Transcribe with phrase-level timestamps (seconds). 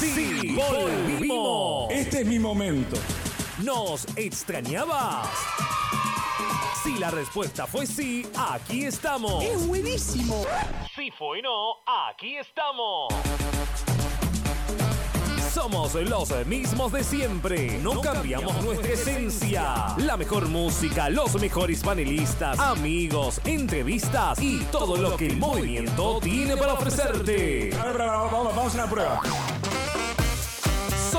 [0.00, 1.90] Sí, volvimos.
[1.90, 2.96] Este es mi momento.
[3.62, 5.28] ¿Nos extrañabas?
[6.82, 9.44] Si la respuesta fue sí, aquí estamos.
[9.44, 10.46] Es buenísimo.
[10.96, 11.74] Si fue no,
[12.08, 13.12] aquí estamos.
[15.52, 17.78] Somos los mismos de siempre.
[17.82, 19.74] No cambiamos nuestra esencia.
[19.98, 26.56] La mejor música, los mejores panelistas, amigos, entrevistas y todo lo que el movimiento tiene
[26.56, 27.74] para ofrecerte.
[27.78, 29.20] A ver, vamos, vamos, vamos a una prueba.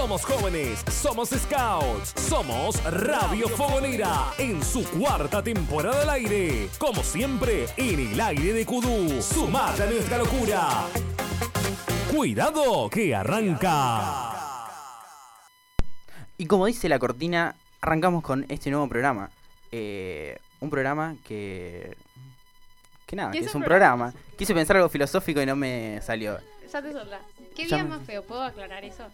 [0.01, 6.69] Somos jóvenes, somos scouts, somos Radio Fogonera en su cuarta temporada al aire.
[6.79, 9.21] Como siempre, en el aire de Kudú.
[9.21, 10.87] Sumate a nuestra locura.
[12.11, 14.33] Cuidado que arranca.
[16.35, 19.29] Y como dice la cortina, arrancamos con este nuevo programa.
[19.71, 21.95] Eh, un programa que.
[23.05, 24.15] Que nada, ¿Qué que es un programa.
[24.35, 26.39] Quise pensar algo filosófico y no me salió.
[26.73, 27.21] Ya te soltás.
[27.61, 28.23] ¿Qué día más feo?
[28.23, 29.05] ¿Puedo aclarar eso?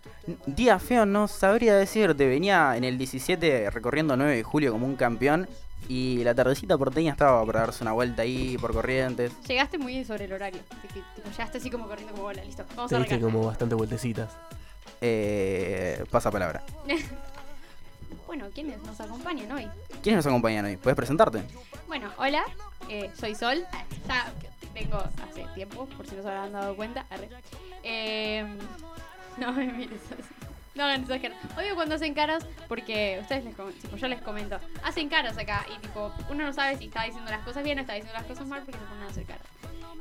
[0.46, 2.28] Día feo, no sabría decirte.
[2.28, 5.48] Venía en el 17 recorriendo 9 de julio como un campeón.
[5.90, 9.32] Y la tardecita porteña estaba para darse una vuelta ahí por corrientes.
[9.48, 10.60] Llegaste muy sobre el horario.
[10.70, 12.44] Así que tipo, llegaste así como corriendo como bola.
[12.44, 12.66] Listo.
[12.76, 14.30] Vamos Te a diste como bastante vueltecitas.
[15.02, 16.64] Eh, pasa palabra.
[18.28, 19.68] Bueno, ¿quiénes nos acompañan hoy?
[20.04, 20.78] ¿Quiénes nos acompañan hoy?
[20.78, 21.44] ¿Puedes presentarte?
[21.88, 22.44] Bueno, hola.
[22.90, 23.66] eh, soy Sol.
[24.08, 24.32] Ya
[24.74, 27.06] vengo hace tiempo, por si no se habrán dado cuenta.
[27.84, 28.46] Eh,
[29.38, 30.34] no me mires así.
[30.76, 31.38] No hagan esas caras.
[31.58, 35.80] Obvio cuando hacen caras, porque ustedes les tipo, yo les comento, hacen caras acá y
[35.82, 38.46] tipo, uno no sabe si está diciendo las cosas bien o está diciendo las cosas
[38.46, 39.42] mal porque se ponen a hacer caras.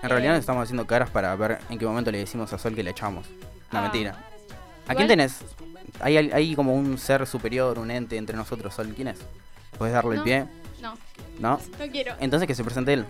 [0.02, 2.58] En realidad Eh, nos estamos haciendo caras para ver en qué momento le decimos a
[2.58, 3.26] Sol que le echamos.
[3.72, 3.82] No, Ah.
[3.82, 4.18] mentira.
[4.88, 5.40] ¿A quién tenés?
[6.00, 8.92] ¿Hay, como un ser superior, un ente entre nosotros, Sol?
[8.94, 9.18] ¿Quién es?
[9.78, 10.46] ¿Puedes darle el pie?
[10.80, 10.94] No,
[11.38, 11.58] ¿No?
[11.78, 12.14] no quiero.
[12.20, 13.04] Entonces que se presente él.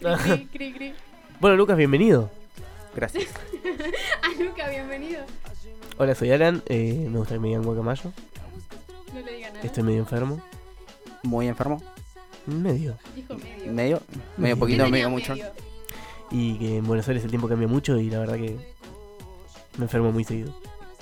[0.00, 0.94] Cri, cri, cri.
[1.40, 2.30] Bueno, Lucas, bienvenido.
[2.94, 3.26] Gracias.
[4.22, 5.20] Ah, Luca, bienvenido.
[5.98, 6.62] Hola, soy Alan.
[6.66, 8.12] eh, me gusta que me digan guacamayo.
[9.12, 9.60] No le diga nada.
[9.62, 10.40] Estoy medio enfermo.
[11.22, 11.82] Muy enfermo.
[12.46, 12.96] Medio.
[13.14, 13.72] Dijo medio.
[13.72, 14.02] Medio.
[14.36, 15.32] Medio ¿Qué poquito, ¿Qué medio mucho.
[15.34, 15.52] medio?
[16.30, 18.56] Y que en Buenos Aires el tiempo cambia mucho y la verdad que
[19.78, 20.52] me enfermo muy seguido.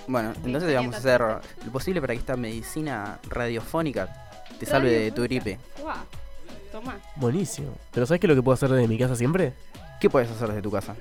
[0.06, 4.28] Bueno, entonces vamos a hacer lo posible para que esta medicina radiofónica
[4.58, 5.58] te salve de tu gripe.
[5.80, 5.96] Guau.
[6.70, 6.98] Toma.
[7.16, 7.72] Buenísimo.
[7.92, 9.54] Pero ¿sabes qué es lo que puedo hacer desde mi casa siempre?
[10.00, 10.94] ¿Qué puedes hacer desde tu casa?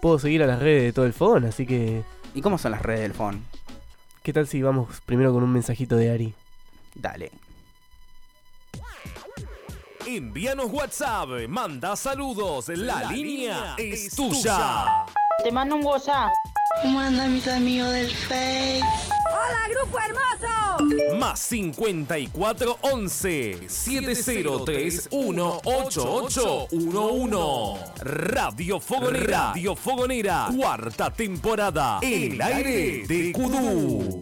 [0.00, 2.02] Puedo seguir a las redes de todo el fogón, así que...
[2.34, 3.44] ¿Y cómo son las redes del phone?
[4.22, 6.34] ¿Qué tal si vamos primero con un mensajito de Ari?
[6.94, 7.30] Dale.
[10.06, 15.06] Envíanos WhatsApp, manda saludos, la, línea, es tuya.
[15.44, 16.30] Te mando un WhatsApp.
[16.82, 18.80] ¿Cómo andan mis amigos del Face?
[21.18, 29.48] Más 54 11 7031 8811 Radio Fogonera.
[29.48, 30.48] Radio Fogonera.
[30.56, 31.98] Cuarta temporada.
[32.02, 34.18] El aire de Kudú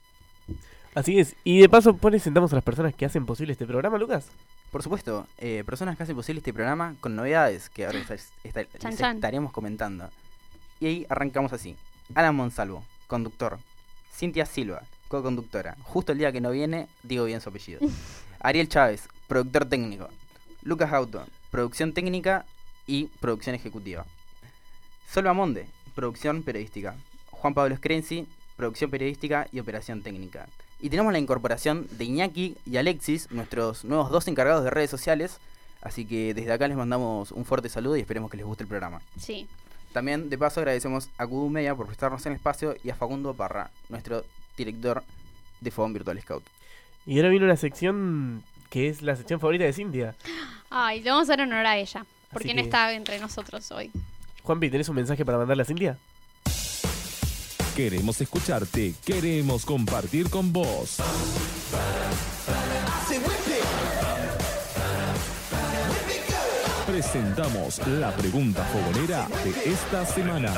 [0.96, 1.36] Así es.
[1.44, 4.28] Y de paso presentamos a las personas que hacen posible este programa, Lucas.
[4.72, 8.64] Por supuesto, eh, personas que hacen posible este programa con novedades que ahora les, esta-
[8.78, 9.16] Chan, les chan.
[9.16, 10.08] estaremos comentando.
[10.80, 11.76] Y ahí arrancamos así.
[12.14, 13.58] Alan Monsalvo, conductor.
[14.10, 15.76] Cintia Silva, co-conductora.
[15.82, 17.80] Justo el día que no viene, digo bien su apellido.
[18.40, 20.08] Ariel Chávez, productor técnico.
[20.62, 22.46] Lucas Auto, producción técnica
[22.86, 24.06] y producción ejecutiva.
[25.12, 26.94] Solva Monde, producción periodística.
[27.30, 30.48] Juan Pablo Screnzi, producción periodística y operación técnica.
[30.80, 35.38] Y tenemos la incorporación de Iñaki y Alexis, nuestros nuevos dos encargados de redes sociales.
[35.82, 38.68] Así que desde acá les mandamos un fuerte saludo y esperemos que les guste el
[38.68, 39.00] programa.
[39.18, 39.46] Sí.
[39.92, 43.70] También, de paso, agradecemos a Kudu Media por prestarnos el espacio y a Facundo Parra,
[43.88, 44.24] nuestro
[44.56, 45.02] director
[45.60, 46.44] de Fogón Virtual Scout.
[47.06, 50.14] Y ahora viene una sección que es la sección favorita de Cintia.
[50.68, 52.04] Ay, le vamos a dar honor a ella.
[52.32, 53.90] Porque no está entre nosotros hoy.
[54.42, 55.98] Juanpi, ¿tenés un mensaje para mandarle a Cintia?
[57.76, 60.96] Queremos escucharte, queremos compartir con vos
[66.86, 70.54] Presentamos la pregunta fogonera de esta semana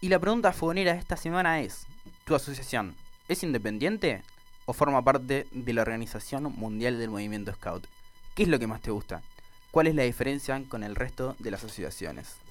[0.00, 1.86] Y la pregunta fogonera de esta semana es,
[2.24, 2.96] ¿tu asociación
[3.28, 4.24] es independiente
[4.64, 7.86] o forma parte de la Organización Mundial del Movimiento Scout?
[8.34, 9.22] ¿Qué es lo que más te gusta?
[9.70, 12.43] ¿Cuál es la diferencia con el resto de las asociaciones?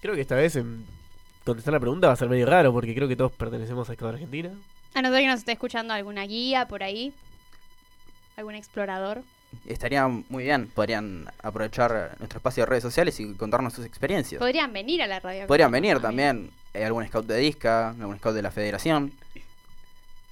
[0.00, 0.84] Creo que esta vez en
[1.44, 4.14] contestar la pregunta va a ser medio raro porque creo que todos pertenecemos a Scout
[4.14, 4.50] Argentina.
[4.94, 7.12] A no ser que nos esté escuchando alguna guía por ahí.
[8.36, 9.22] Algún explorador.
[9.66, 14.38] Estaría muy bien, podrían aprovechar nuestro espacio de redes sociales y contarnos sus experiencias.
[14.38, 15.46] Podrían venir a la radio.
[15.46, 19.12] Podrían venir también eh, algún scout de Disca, algún scout de la federación.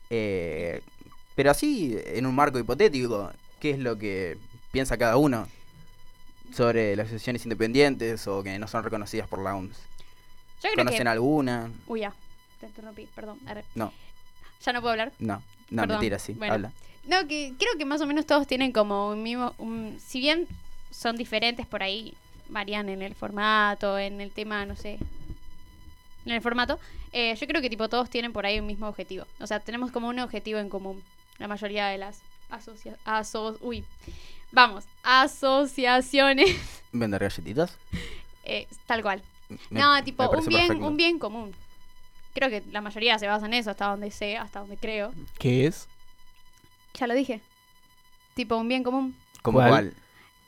[0.09, 0.81] Eh,
[1.35, 3.31] pero así, en un marco hipotético,
[3.61, 4.39] ¿qué es lo que
[4.71, 5.49] piensa cada uno
[6.55, 9.77] sobre las asociaciones independientes o que no son reconocidas por la OMS?
[10.63, 11.09] Yo creo ¿Conocen que...
[11.09, 11.71] alguna?
[11.87, 12.13] Uy, ya.
[12.61, 13.39] Te interrumpí, perdón.
[13.47, 13.65] Arre.
[13.75, 13.93] No,
[14.65, 15.13] ¿Ya no puedo hablar?
[15.21, 15.89] no, no, Perdón.
[15.99, 16.55] mentira, sí, Bueno.
[16.55, 16.73] habla.
[17.07, 19.55] No, que creo que más o menos todos tienen como un mismo...
[19.59, 20.47] un- si bien
[20.91, 22.15] son diferentes por ahí,
[22.49, 24.99] varían en el formato, en el tema, no sé...
[26.27, 26.79] En el formato,
[27.13, 29.25] eh, yo creo que tipo todos tienen por ahí un mismo objetivo.
[29.41, 31.03] O sea, tenemos como un objetivo en común.
[31.39, 33.01] La mayoría de las asociaciones...
[33.61, 33.85] uy.
[34.53, 36.57] Vamos, asociaciones.
[36.93, 37.77] ¿Vender galletitas?
[38.45, 39.23] eh, tal cual.
[39.71, 40.87] Me- no, tipo, un bien, perfecto.
[40.89, 41.55] un bien común.
[42.35, 45.13] Creo que la mayoría se basa en eso, hasta donde sé, hasta donde creo.
[45.39, 45.89] ¿Qué es?
[46.95, 47.41] Ya lo dije.
[48.35, 49.17] Tipo, un bien común.
[49.43, 49.69] ¿Como ¿Cuál?
[49.71, 49.95] cuál?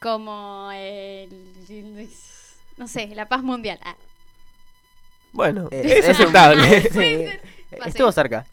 [0.01, 2.09] Como el...
[2.77, 3.79] No sé, la paz mundial.
[3.83, 3.97] Ah,
[5.33, 6.83] Bueno, Eh, es aceptable.
[6.91, 7.27] sí,
[7.87, 8.47] Estuvo cerca.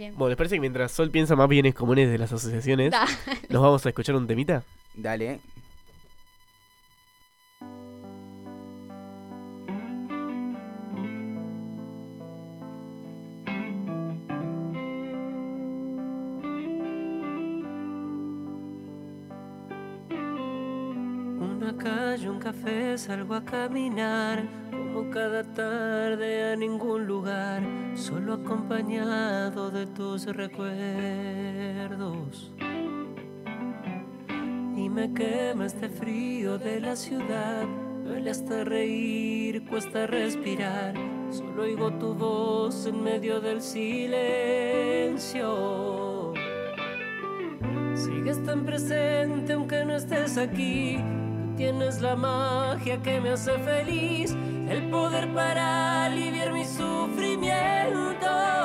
[0.00, 0.14] Bien.
[0.16, 3.06] bueno, ¿les parece que mientras Sol piensa más bienes comunes de las asociaciones, Da.
[3.48, 4.62] nos vamos a escuchar un temita?
[4.94, 5.38] Dale.
[21.80, 27.62] Una calle, un café, salgo a caminar, como cada tarde a ningún lugar,
[27.94, 30.74] solo acompañado de tus recuerdos.
[34.76, 37.64] Y me quema este frío de la ciudad,
[38.04, 40.92] duele hasta reír, cuesta respirar,
[41.30, 43.94] solo oigo tu voz en medio del silencio.
[47.94, 50.98] Sigues tan presente aunque no estés aquí.
[51.60, 54.34] Tienes la magia que me hace feliz,
[54.66, 58.59] el poder para aliviar mi sufrimiento.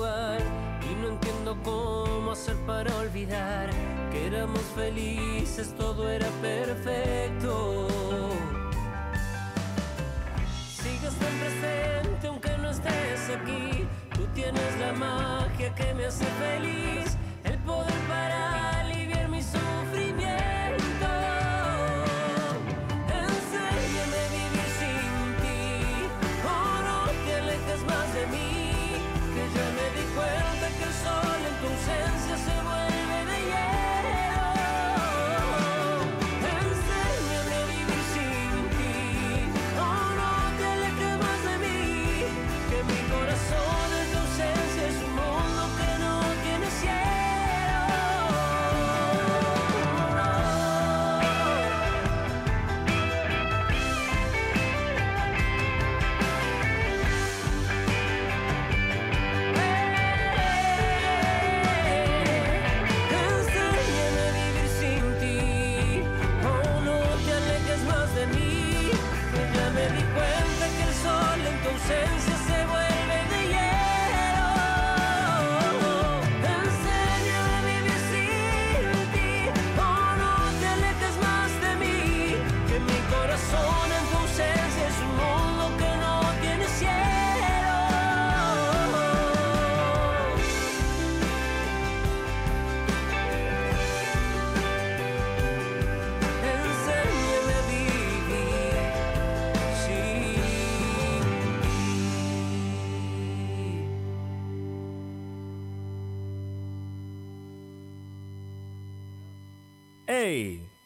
[0.00, 3.68] Y no entiendo cómo hacer para olvidar
[4.10, 7.86] que éramos felices, todo era perfecto.
[10.74, 12.09] Sigues tan presente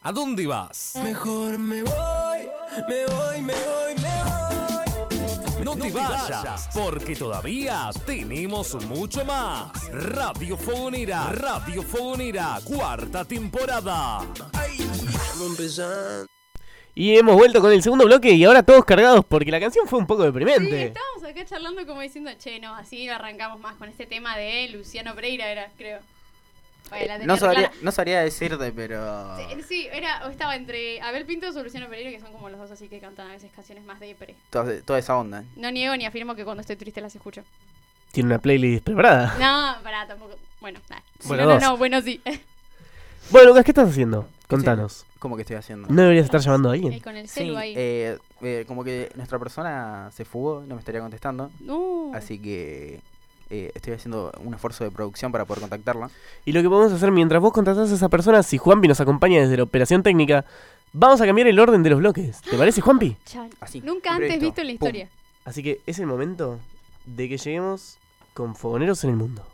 [0.07, 0.93] ¿A dónde vas?
[1.03, 2.49] Mejor me voy,
[2.89, 5.65] me voy, me voy, me voy.
[5.65, 9.73] No te vayas, porque todavía tenemos mucho más.
[9.91, 14.19] Radio Fogonera, Radio Fogonera, cuarta temporada.
[14.19, 16.27] Vamos a empezar.
[16.95, 19.99] Y hemos vuelto con el segundo bloque y ahora todos cargados porque la canción fue
[19.99, 20.85] un poco Sí, deprimente.
[20.89, 25.15] estábamos acá charlando como diciendo, che, no, así arrancamos más con este tema de Luciano
[25.15, 25.99] Pereira, era, creo.
[26.91, 29.37] Bueno, No sabría, no sabría decirte, pero.
[29.37, 32.59] Sí, Sí, era, o estaba entre Abel Pintos o Luciano Pereira, que son como los
[32.61, 34.35] dos así que cantan a veces canciones más de depre.
[34.51, 35.45] Toda, toda esa onda.
[35.57, 37.43] No niego ni afirmo que cuando estoy triste las escucho.
[38.13, 39.35] Tiene una playlist preparada.
[39.41, 40.37] No, pará, tampoco.
[40.61, 41.03] Bueno, nada.
[41.25, 42.21] Bueno, no, no, no, bueno, sí.
[43.31, 44.29] Bueno, Lucas, ¿qué estás haciendo?
[44.49, 45.07] Contanos.
[45.19, 45.89] ¿Cómo que estoy haciendo?
[45.89, 47.01] ¿No deberías estar llamando a Y alguien?
[47.01, 47.73] con el Sí, ahí.
[47.75, 51.51] eh, eh, como que nuestra persona se fugó, no me estaría contestando.
[51.61, 52.11] no.
[52.15, 53.01] Así que
[53.55, 56.11] eh, estoy haciendo un esfuerzo de producción para poder contactarla.
[56.45, 59.41] Y lo que podemos hacer mientras vos contratás a esa persona, si Juanpi nos acompaña
[59.41, 60.45] desde la operación técnica,
[60.93, 62.41] vamos a cambiar el orden de los bloques.
[62.43, 63.17] ¿Te parece, Juanpi?
[63.61, 63.81] Así.
[63.81, 64.89] Nunca antes visto en la Pum.
[64.89, 65.09] historia.
[65.45, 66.59] Así que es el momento
[67.05, 67.99] de que lleguemos
[68.33, 69.47] con fogoneros en el mundo.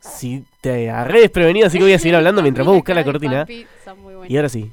[0.00, 3.40] Si te agarré desprevenido, así que voy a seguir hablando mientras vos buscas la cortina.
[3.40, 3.66] Papi.
[4.28, 4.72] Y ahora sí,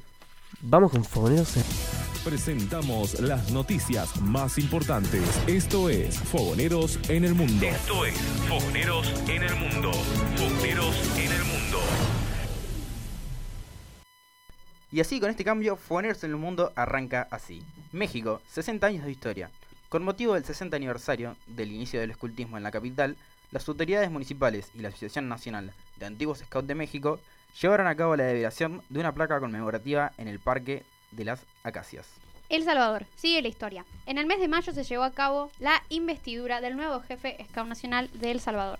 [0.62, 1.97] vamos con fogoneros en...
[2.28, 5.22] Presentamos las noticias más importantes.
[5.46, 7.66] Esto es Fogoneros en el Mundo.
[7.66, 9.92] Esto es Fogoneros en el Mundo.
[10.36, 11.78] Fogoneros en el Mundo.
[14.92, 17.62] Y así, con este cambio, Fogoneros en el Mundo arranca así.
[17.92, 19.50] México, 60 años de historia.
[19.88, 23.16] Con motivo del 60 aniversario del inicio del escultismo en la capital,
[23.52, 27.20] las autoridades municipales y la Asociación Nacional de Antiguos Scouts de México
[27.58, 32.06] llevaron a cabo la deviación de una placa conmemorativa en el Parque de las Acacias.
[32.48, 33.84] El Salvador, sigue la historia.
[34.06, 37.68] En el mes de mayo se llevó a cabo la investidura del nuevo jefe Scout
[37.68, 38.78] Nacional de El Salvador,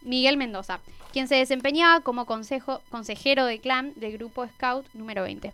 [0.00, 0.80] Miguel Mendoza,
[1.12, 5.52] quien se desempeñaba como consejo, consejero de clan del grupo Scout número 20.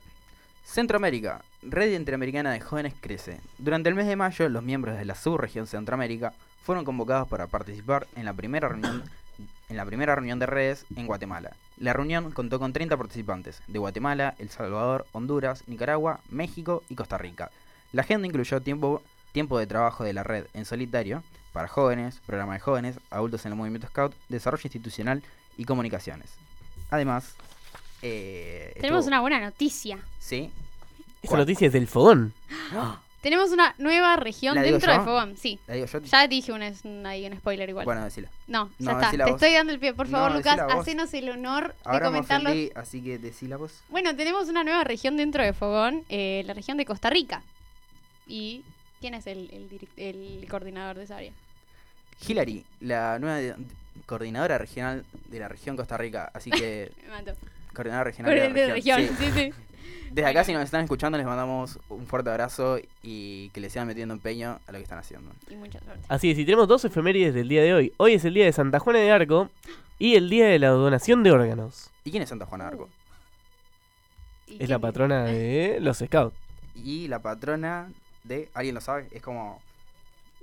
[0.65, 1.43] Centroamérica.
[1.63, 3.41] Red Interamericana de Jóvenes crece.
[3.59, 8.07] Durante el mes de mayo, los miembros de la subregión Centroamérica fueron convocados para participar
[8.15, 9.03] en la primera reunión
[9.71, 11.53] en la primera reunión de redes en Guatemala.
[11.79, 17.17] La reunión contó con 30 participantes de Guatemala, El Salvador, Honduras, Nicaragua, México y Costa
[17.17, 17.51] Rica.
[17.93, 21.23] La agenda incluyó tiempo, tiempo de trabajo de la red en solitario
[21.53, 25.23] para jóvenes, programa de jóvenes, adultos en el movimiento Scout, desarrollo institucional
[25.57, 26.31] y comunicaciones.
[26.91, 27.35] Además,
[28.03, 29.99] eh, Tenemos estuvo- una buena noticia.
[30.19, 30.51] Sí.
[31.23, 32.33] Esta noticia es del fogón.
[33.21, 34.99] Tenemos una nueva región ¿La digo dentro yo?
[34.99, 35.59] de Fogón, sí.
[35.67, 35.99] La digo yo.
[36.01, 37.85] Ya dije un, ahí un spoiler igual.
[37.85, 38.31] Bueno, decila.
[38.47, 39.11] no, ya no, está.
[39.11, 39.31] Te vos.
[39.33, 39.93] estoy dando el pie.
[39.93, 40.83] Por No, favor, Lucas, decila vos.
[40.83, 42.49] hacenos el honor de Ahora me comentarlo.
[42.49, 43.83] ofendí, así que decila vos.
[43.91, 47.43] Bueno, tenemos una nueva región dentro de Fogón, eh, la región de Costa Rica.
[48.27, 48.63] ¿Y
[49.01, 49.51] quién es el,
[49.97, 51.33] el el coordinador de esa área?
[52.27, 53.55] Hillary, la nueva de-
[54.07, 56.31] coordinadora regional de la región Costa Rica.
[56.33, 57.33] Así que, Me mató.
[57.75, 58.99] coordinadora regional de la De región.
[58.99, 59.25] región, sí.
[59.27, 59.53] sí, sí.
[60.11, 63.87] Desde acá, si nos están escuchando, les mandamos un fuerte abrazo y que le sigan
[63.87, 65.31] metiendo empeño a lo que están haciendo.
[65.49, 66.05] Y mucha suerte.
[66.09, 67.93] Así es, y tenemos dos efemérides del día de hoy.
[67.97, 69.51] Hoy es el día de Santa Juana de Arco
[69.99, 71.91] y el día de la donación de órganos.
[72.05, 72.89] ¿Y quién es Santa Juana de Arco?
[74.49, 76.35] ¿Y Es la patrona de los scouts.
[76.75, 77.89] Y la patrona
[78.25, 78.49] de.
[78.55, 79.07] ¿Alguien lo sabe?
[79.13, 79.61] Es como.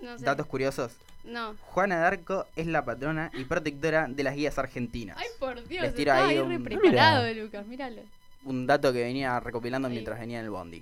[0.01, 0.23] No sé.
[0.25, 0.93] Datos curiosos.
[1.25, 1.55] No.
[1.59, 5.17] Juana de Arco es la patrona y protectora de las guías argentinas.
[5.19, 5.83] Ay, por Dios.
[5.83, 7.43] Les tiro estaba ahí ahí un- re preparado, Mira.
[7.43, 7.65] Lucas.
[7.67, 8.01] Míralo.
[8.47, 10.81] Un dato que venía recopilando mientras venía en el bondi.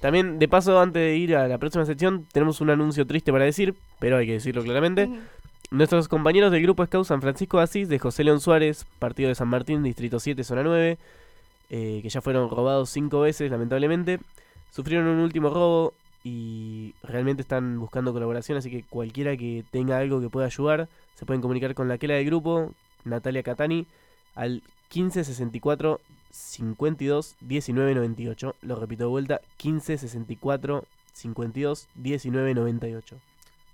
[0.00, 3.44] También, de paso, antes de ir a la próxima sección, tenemos un anuncio triste para
[3.44, 5.10] decir, pero hay que decirlo claramente.
[5.72, 9.34] Nuestros compañeros del Grupo Scout San Francisco de Asís, de José León Suárez, partido de
[9.34, 10.98] San Martín, Distrito 7, Zona 9,
[11.70, 14.20] eh, que ya fueron robados cinco veces, lamentablemente,
[14.70, 20.20] sufrieron un último robo y realmente están buscando colaboración, así que cualquiera que tenga algo
[20.20, 22.72] que pueda ayudar, se pueden comunicar con la quela del grupo,
[23.04, 23.86] Natalia Catani,
[24.34, 24.62] al
[24.94, 26.00] 1564
[26.32, 28.56] 52 19 98.
[28.62, 33.16] Lo repito de vuelta, 1564 52 19 98.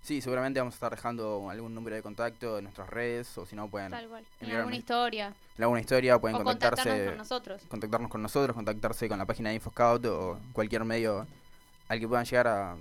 [0.02, 3.54] Sí, seguramente vamos a estar dejando algún número de contacto en nuestras redes o si
[3.56, 4.24] no pueden Tal cual.
[4.40, 5.34] En alguna historia.
[5.56, 7.62] en alguna historia, pueden O contactarnos contactarse con nosotros.
[7.68, 11.26] contactarnos con nosotros, contactarse con la página de InfoScout o cualquier medio
[11.88, 12.76] al que puedan llegar a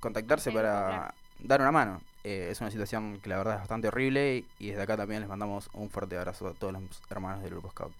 [0.00, 1.14] contactarse Sí, para claro.
[1.40, 2.00] dar una mano.
[2.22, 5.28] Eh, es una situación que la verdad es bastante horrible y desde acá también les
[5.28, 7.92] mandamos un fuerte abrazo a todos los hermanos del grupo Scout.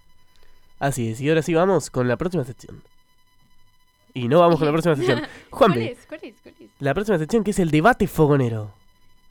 [0.84, 2.82] Así es, y ahora sí vamos con la próxima sección.
[4.12, 5.20] Y no vamos con la próxima sección.
[5.50, 5.98] ¿Cuál Juanpi, es?
[6.06, 6.34] ¿Cuál es?
[6.42, 6.68] ¿Cuál es?
[6.78, 8.70] la próxima sección que es el debate fogonero.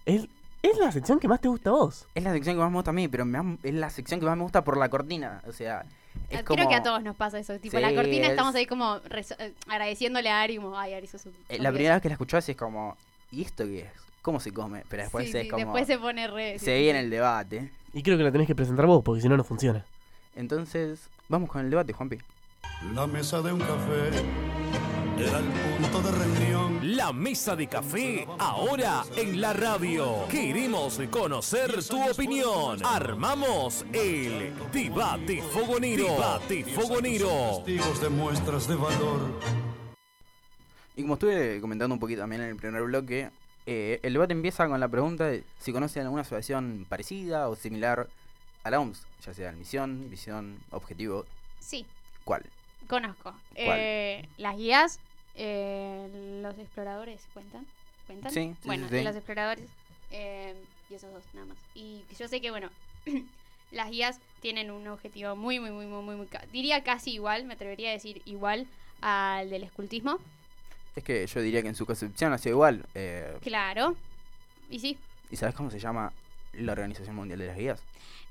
[0.05, 0.27] Es,
[0.62, 2.07] es la sección que más te gusta a vos.
[2.15, 4.25] Es la sección que más me gusta a mí, pero me es la sección que
[4.25, 5.41] más me gusta por la cortina.
[5.48, 5.86] O sea,
[6.29, 6.55] es Ah, como...
[6.57, 7.57] Creo que a todos nos pasa eso.
[7.60, 10.57] Tipo, la cortina es- estamos ahí como rezo- eh, agradeciéndole a Ari.
[10.57, 11.33] Como, ay, Ari, sos un.
[11.50, 11.95] eh, la primera dios".
[11.98, 12.98] vez que la escuchás es como,
[13.31, 13.91] ¿y esto qué es?
[14.24, 14.83] ¿Cómo se come?
[14.89, 15.63] Pero después Sí, es sí, como...
[15.65, 16.53] Después se pone re.
[16.60, 17.05] sí, se sí, viene sí.
[17.05, 17.72] el debate.
[17.93, 19.86] Y creo que la tenés que presentar vos, porque si no, no funciona.
[20.36, 22.19] Entonces, vamos con el debate, Juanpi.
[22.93, 24.09] La mesa de un café
[25.17, 26.95] era el punto de reunión.
[26.95, 30.27] La mesa de café ahora en la radio.
[30.29, 32.85] Queremos conocer tu opinión.
[32.85, 36.05] Armamos el debate fogonero.
[36.05, 37.63] Debate fogonero.
[37.65, 39.39] Testigos de muestras de valor.
[40.95, 43.31] Y como estuve comentando un poquito también en el primer bloque,
[43.65, 48.07] eh, el debate empieza con la pregunta de si conocen alguna asociación parecida o similar
[48.63, 51.25] a la OMS, ya sea misión, visión, objetivo,
[51.60, 51.86] Sí,
[52.24, 52.43] ¿cuál?
[52.88, 53.34] conozco.
[53.55, 55.00] Eh, las guías,
[55.36, 57.65] eh, los exploradores, ¿cuentan?
[58.08, 58.32] ¿Cuentan?
[58.32, 59.03] Sí, sí, Bueno, sí, sí.
[59.03, 59.70] los exploradores
[60.12, 60.53] eh,
[60.89, 61.58] y esos dos, nada más.
[61.74, 62.70] Y yo sé que, bueno,
[63.72, 67.89] las guías tienen un objetivo muy, muy, muy, muy, muy, Diría casi igual, me atrevería
[67.89, 68.67] a decir igual
[69.01, 70.20] al del escultismo.
[70.96, 72.86] Es que yo diría que en su concepción ha sido igual.
[72.93, 73.96] eh, Claro.
[74.70, 74.98] Y sí.
[75.32, 76.13] ¿Y sabes cómo se llama
[76.53, 77.82] la Organización Mundial de las Guías?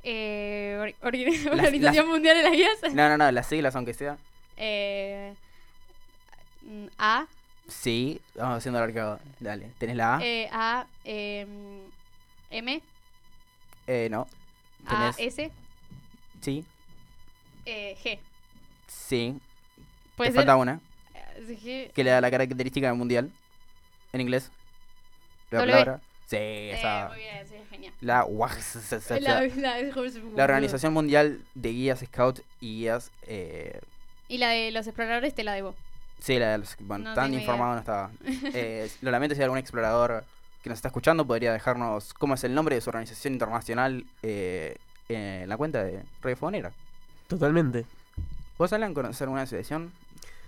[0.04, 2.78] Eh, or- orga- Las- Organización las- Mundial de las Guías.
[2.94, 4.16] No, no, no, las siglas aunque sea.
[4.56, 5.35] Eh,
[6.99, 7.26] A,
[7.68, 9.21] Sí, vamos haciendo el arcado.
[9.40, 10.25] Dale, ¿tenés la A?
[10.25, 11.47] eh, A, eh,
[12.50, 12.82] M,
[13.87, 14.26] Eh, no.
[14.87, 15.35] A, ¿Tenés?
[15.38, 15.50] S,
[16.40, 16.64] Sí,
[17.64, 18.18] eh, G.
[18.88, 19.38] sí.
[20.16, 20.40] Puede Te ser.
[20.40, 20.80] falta una,
[21.14, 21.92] eh, G.
[21.92, 23.30] que le da la característica mundial.
[24.12, 24.50] En inglés.
[25.50, 25.73] La W.
[25.73, 26.00] palabra.
[26.26, 27.09] Sí, Eh, esa.
[27.09, 27.93] muy bien, sí, genial.
[28.00, 28.25] La,
[29.21, 29.81] La, la-
[30.35, 33.11] la Organización Mundial de Guías Scout y Guías.
[33.26, 33.81] Eh,
[34.29, 35.75] Y la de los exploradores te la debo.
[36.21, 36.76] sí, la de los.
[36.81, 38.11] Bueno, No tan informado no estaba.
[38.55, 40.25] Eh, lo lamento si hay algún explorador
[40.62, 44.76] que nos está escuchando podría dejarnos cómo es el nombre de su organización internacional eh,
[45.09, 46.73] en la cuenta de Radio Fogonera.
[47.26, 47.85] Totalmente.
[48.59, 49.93] ¿Vos, Alan, conocer alguna asociación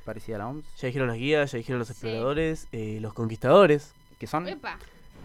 [0.05, 0.65] parecida a la OMS?
[0.81, 1.93] Ya dijeron las guías, ya dijeron los Sí.
[1.95, 3.93] exploradores, eh, los conquistadores.
[4.21, 4.47] ¿Qué son?
[4.49, 4.79] Epa.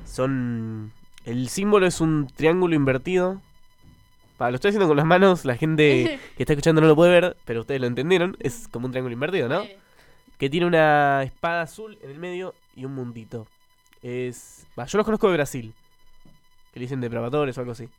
[0.05, 0.91] Son.
[1.25, 3.41] El símbolo es un triángulo invertido.
[4.37, 7.11] Pa, lo estoy haciendo con las manos, la gente que está escuchando no lo puede
[7.11, 8.37] ver, pero ustedes lo entendieron.
[8.39, 9.63] Es como un triángulo invertido, ¿no?
[10.37, 13.47] Que tiene una espada azul en el medio y un mundito.
[14.01, 14.65] Es.
[14.79, 15.73] va, yo los conozco de Brasil.
[16.73, 17.89] Que le dicen depravadores o algo así.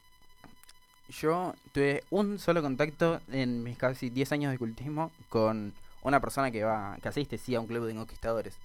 [1.10, 6.50] Yo tuve un solo contacto en mis casi 10 años de cultismo con una persona
[6.50, 8.56] que va que asiste sí a un club de conquistadores.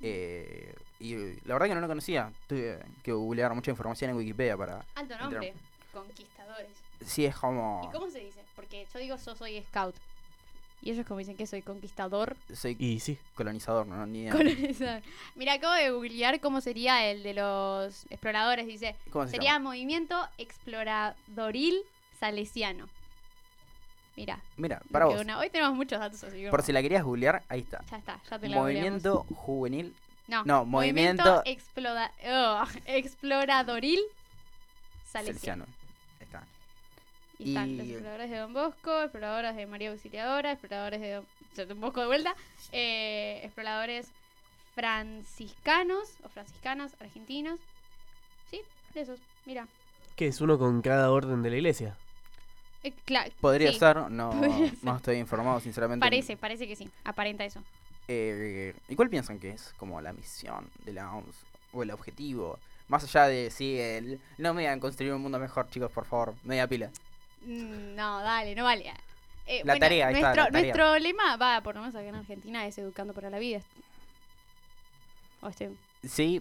[0.00, 1.14] Eh, y
[1.46, 2.32] la verdad que no lo conocía.
[2.48, 4.84] Tuve que googlear mucha información en Wikipedia para...
[4.94, 5.54] Alto nombre.
[5.92, 6.70] Conquistadores.
[7.04, 7.82] Sí, es como...
[7.88, 8.40] ¿Y cómo se dice?
[8.56, 9.94] Porque yo digo yo soy scout.
[10.80, 12.36] Y ellos como dicen que soy conquistador.
[12.54, 13.18] Soy Y sí.
[13.34, 14.32] colonizador, no, ni idea.
[14.32, 15.02] Colonizador.
[15.34, 18.66] Mira, acabo de googlear cómo sería el de los exploradores.
[18.66, 19.70] Dice, ¿Cómo se sería llama?
[19.70, 21.80] movimiento exploradoril
[22.20, 22.88] salesiano.
[24.16, 24.40] Mira.
[24.56, 25.20] Mira, para vos.
[25.20, 26.42] una- Hoy tenemos muchos datos así.
[26.42, 27.84] Por como- si la querías googlear, ahí está.
[27.90, 29.94] Ya está, ya te la Movimiento juvenil.
[30.28, 33.98] No, no, movimiento- exploda- oh, exploradoril
[35.10, 35.64] salesiano.
[36.20, 36.44] Está.
[37.38, 41.66] Y están los exploradores de Don Bosco, exploradores de María Auxiliadora, exploradores de Don, de
[41.66, 42.34] Don Bosco de vuelta,
[42.72, 44.08] eh, exploradores
[44.74, 47.58] franciscanos o franciscanas argentinos.
[48.50, 48.60] Sí,
[48.94, 49.66] de esos, mira.
[50.16, 51.96] Que es uno con cada orden de la iglesia.
[52.84, 52.92] Eh,
[53.40, 54.78] Podría sí, ser, no, podría ser.
[54.82, 56.04] no estoy informado, sinceramente.
[56.04, 57.62] Parece, parece que sí, aparenta eso.
[58.08, 61.36] Eh, ¿Y cuál piensan que es como la misión de la OMS?
[61.72, 62.58] O el objetivo.
[62.88, 64.18] Más allá de si el...
[64.38, 66.34] No me digan construir un mundo mejor, chicos, por favor.
[66.42, 66.90] Media pila.
[67.44, 68.90] Mm, No, dale, no vale.
[69.46, 70.74] Eh, La bueno, tarea, ahí está, nuestro, la tarea.
[70.74, 73.60] nuestro lema, va, por lo menos acá en Argentina, es educando para la vida.
[75.40, 75.50] O
[76.04, 76.40] Sí,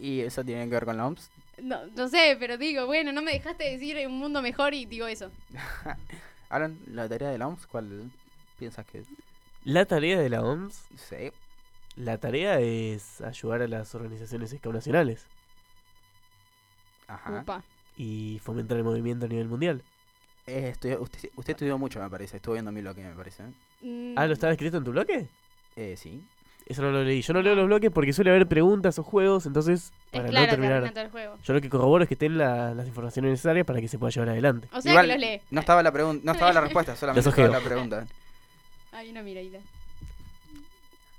[0.00, 1.30] y eso tiene que ver con la OMS.
[1.62, 5.06] no, no sé, pero digo, bueno, no me dejaste decir un mundo mejor y digo
[5.06, 5.30] eso.
[6.48, 8.10] Alan, la tarea de la OMS, ¿cuál
[8.58, 9.06] piensas que es?
[9.64, 11.32] La tarea de la OMS, Sí.
[11.96, 15.26] la tarea es ayudar a las organizaciones scout nacionales
[17.08, 17.40] Ajá.
[17.42, 17.62] Upa.
[17.96, 19.82] y fomentar el movimiento a nivel mundial.
[20.46, 22.36] Eh, estudió- usted, usted estudió mucho, me parece.
[22.36, 23.44] Estuvo viendo mi bloque, me parece.
[23.80, 25.28] Mm, Ah, ¿lo estaba escrito en tu bloque?
[25.76, 26.22] Eh, sí.
[26.66, 27.20] Eso no lo leí.
[27.22, 30.46] Yo no leo los bloques porque suele haber preguntas o juegos, entonces Es para claro,
[30.46, 30.92] no terminar.
[30.98, 31.38] el juego.
[31.44, 34.10] Yo lo que corroboro es que estén la- las informaciones necesarias para que se pueda
[34.10, 34.68] llevar adelante.
[34.72, 35.40] O sea Igual, que los lee.
[35.50, 38.06] No estaba la pregunta, no estaba la respuesta, solamente estaba la pregunta.
[38.94, 39.58] Hay una miradita.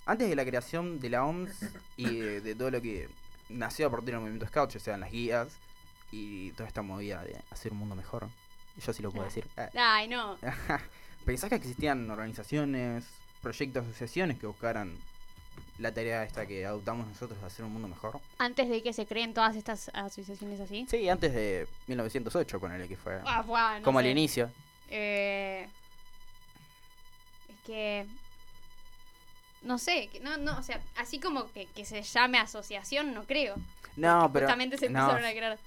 [0.05, 1.65] Antes de la creación de la OMS
[1.97, 3.09] y de, de todo lo que
[3.49, 5.49] nació a partir del movimiento Scout, ya sean las guías
[6.11, 8.27] y toda esta movida de hacer un mundo mejor,
[8.85, 9.27] yo sí lo puedo Ah.
[9.29, 9.45] decir.
[9.57, 10.37] Ah, Ay, no.
[11.25, 13.05] ¿Pensás que existían organizaciones,
[13.41, 14.95] proyectos, asociaciones que buscaran
[15.79, 18.19] la tarea esta que adoptamos nosotros de hacer un mundo mejor?
[18.37, 20.85] Antes de que se creen todas estas asociaciones así.
[20.87, 23.19] Sí, antes de 1908, ponele que fue.
[23.25, 24.11] Ah, buah, no como al sé.
[24.11, 24.51] inicio.
[24.89, 25.67] Eh,
[27.65, 28.05] que.
[29.61, 33.23] No sé, que no, no, o sea, así como que, que se llame asociación, no
[33.25, 33.55] creo.
[33.95, 34.45] No, pero.
[34.45, 35.59] Justamente se no, empezaron a crear.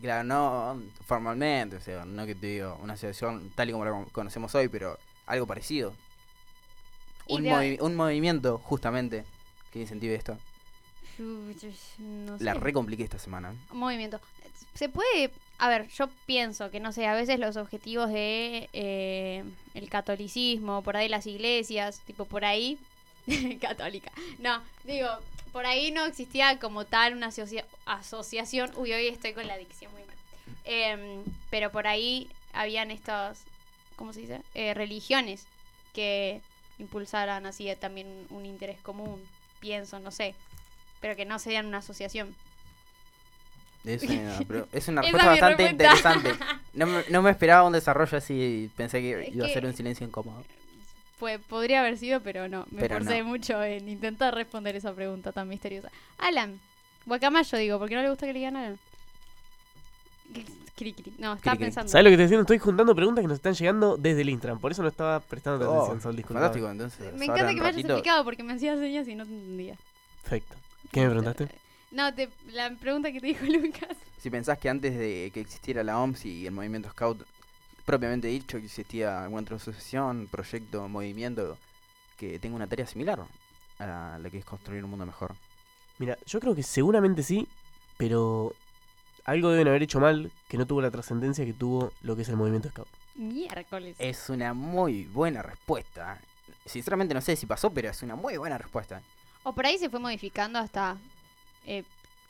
[0.00, 3.90] Claro, no formalmente, o sea, no que te digo una asociación tal y como la
[3.92, 5.94] con- conocemos hoy, pero algo parecido.
[7.28, 9.24] Un, movi- un movimiento, justamente,
[9.72, 10.38] que incentive esto.
[11.18, 13.54] No La recompliqué esta semana.
[13.72, 14.20] Un movimiento.
[14.74, 15.32] Se puede.
[15.58, 19.42] A ver, yo pienso que no sé, a veces los objetivos de eh,
[19.74, 22.78] el catolicismo, por ahí las iglesias, tipo por ahí.
[23.60, 24.12] católica.
[24.38, 25.08] No, digo,
[25.52, 28.70] por ahí no existía como tal una asocia- asociación.
[28.76, 30.14] Uy, hoy estoy con la adicción muy mal.
[30.64, 33.42] Em, pero por ahí habían estas.
[33.96, 34.42] ¿Cómo se dice?
[34.54, 35.46] Eh, religiones
[35.94, 36.40] que
[36.78, 39.20] impulsaran así eh, también un interés común.
[39.58, 40.34] Pienso, no sé.
[41.00, 42.34] Pero que no serían una asociación.
[43.86, 46.14] Es una, pero es una respuesta es bastante respuesta.
[46.14, 46.44] interesante.
[46.74, 48.70] No me, no me esperaba un desarrollo así.
[48.76, 50.42] Pensé que Es iba a ser un silencio incómodo.
[51.18, 52.66] Fue, podría haber sido, pero no.
[52.70, 53.28] Me Pero esforcé no.
[53.28, 55.90] mucho en intentar responder esa pregunta tan misteriosa.
[56.18, 56.60] Alan.
[57.06, 58.78] Guacamayo, digo, porque no le gusta que le digan Alan.
[60.76, 61.14] Cri, cri.
[61.18, 61.64] No, estaba Cri, cri.
[61.66, 61.90] pensando.
[61.90, 62.42] ¿Sabes lo que estoy haciendo?
[62.42, 64.58] Estoy juntando preguntas que nos están llegando desde el Instagram.
[64.60, 66.22] Por eso no estaba prestando Oh, atención, Sol.
[66.24, 67.14] Fantástico, entonces.
[67.14, 69.76] Me encanta en que me hayas explicado porque me hacía señas y no te entendía.
[70.22, 70.54] Perfecto.
[70.92, 71.48] ¿Qué me preguntaste?
[71.90, 73.96] No, te, la pregunta que te dijo Lucas.
[74.18, 77.24] Si pensás que antes de que existiera la OMS y el movimiento Scout,
[77.84, 81.56] propiamente dicho, que existía alguna otra asociación, proyecto, movimiento
[82.16, 83.20] que tenga una tarea similar
[83.78, 85.34] a la que es construir un mundo mejor.
[85.98, 87.46] Mira, yo creo que seguramente sí,
[87.96, 88.52] pero
[89.24, 92.28] algo deben haber hecho mal que no tuvo la trascendencia que tuvo lo que es
[92.28, 92.88] el movimiento Scout.
[93.14, 93.96] Miércoles.
[93.98, 96.18] Es una muy buena respuesta.
[96.64, 99.00] Sinceramente no sé si pasó, pero es una muy buena respuesta.
[99.42, 100.96] O por ahí se fue modificando hasta
[101.66, 101.84] eh,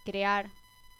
[0.04, 0.46] crear.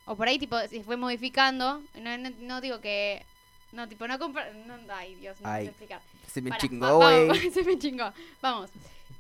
[0.05, 1.83] O por ahí, tipo, se fue modificando.
[2.01, 3.25] No, no, no digo que.
[3.73, 4.55] No, tipo, no comprar.
[4.55, 6.01] No, ay, Dios, no Ay, sé explicar.
[6.33, 7.27] Se me chingó, va- güey.
[7.29, 8.13] vamos, se me chingó.
[8.41, 8.71] Vamos.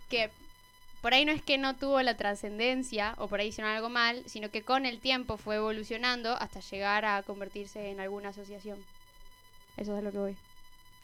[0.08, 0.30] Que
[1.02, 4.22] por ahí no es que no tuvo la trascendencia o por ahí hicieron algo mal,
[4.26, 8.78] sino que con el tiempo fue evolucionando hasta llegar a convertirse en alguna asociación.
[9.76, 10.36] Eso es a lo que voy.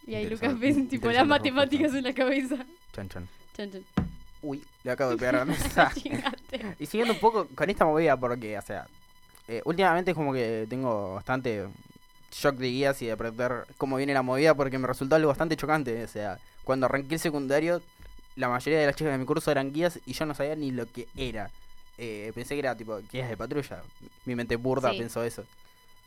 [0.06, 2.64] Y ahí Lucas ves tipo las matemáticas en la cabeza.
[2.92, 3.28] Chan, chan.
[3.56, 3.84] Chan, chan.
[4.40, 5.92] Uy, le acabo de pegar a la mesa.
[6.78, 8.86] Y siguiendo un poco con esta movida, porque, o sea,
[9.48, 11.66] eh, últimamente es como que tengo bastante
[12.30, 15.56] shock de guías y de aprender cómo viene la movida, porque me resultó algo bastante
[15.56, 16.02] chocante.
[16.04, 17.82] O sea, cuando arranqué el secundario,
[18.36, 20.70] la mayoría de las chicas de mi curso eran guías y yo no sabía ni
[20.70, 21.50] lo que era.
[21.98, 23.82] Eh, pensé que era tipo guías de patrulla.
[24.24, 24.98] Mi mente burda Sí.
[24.98, 25.44] pensó eso.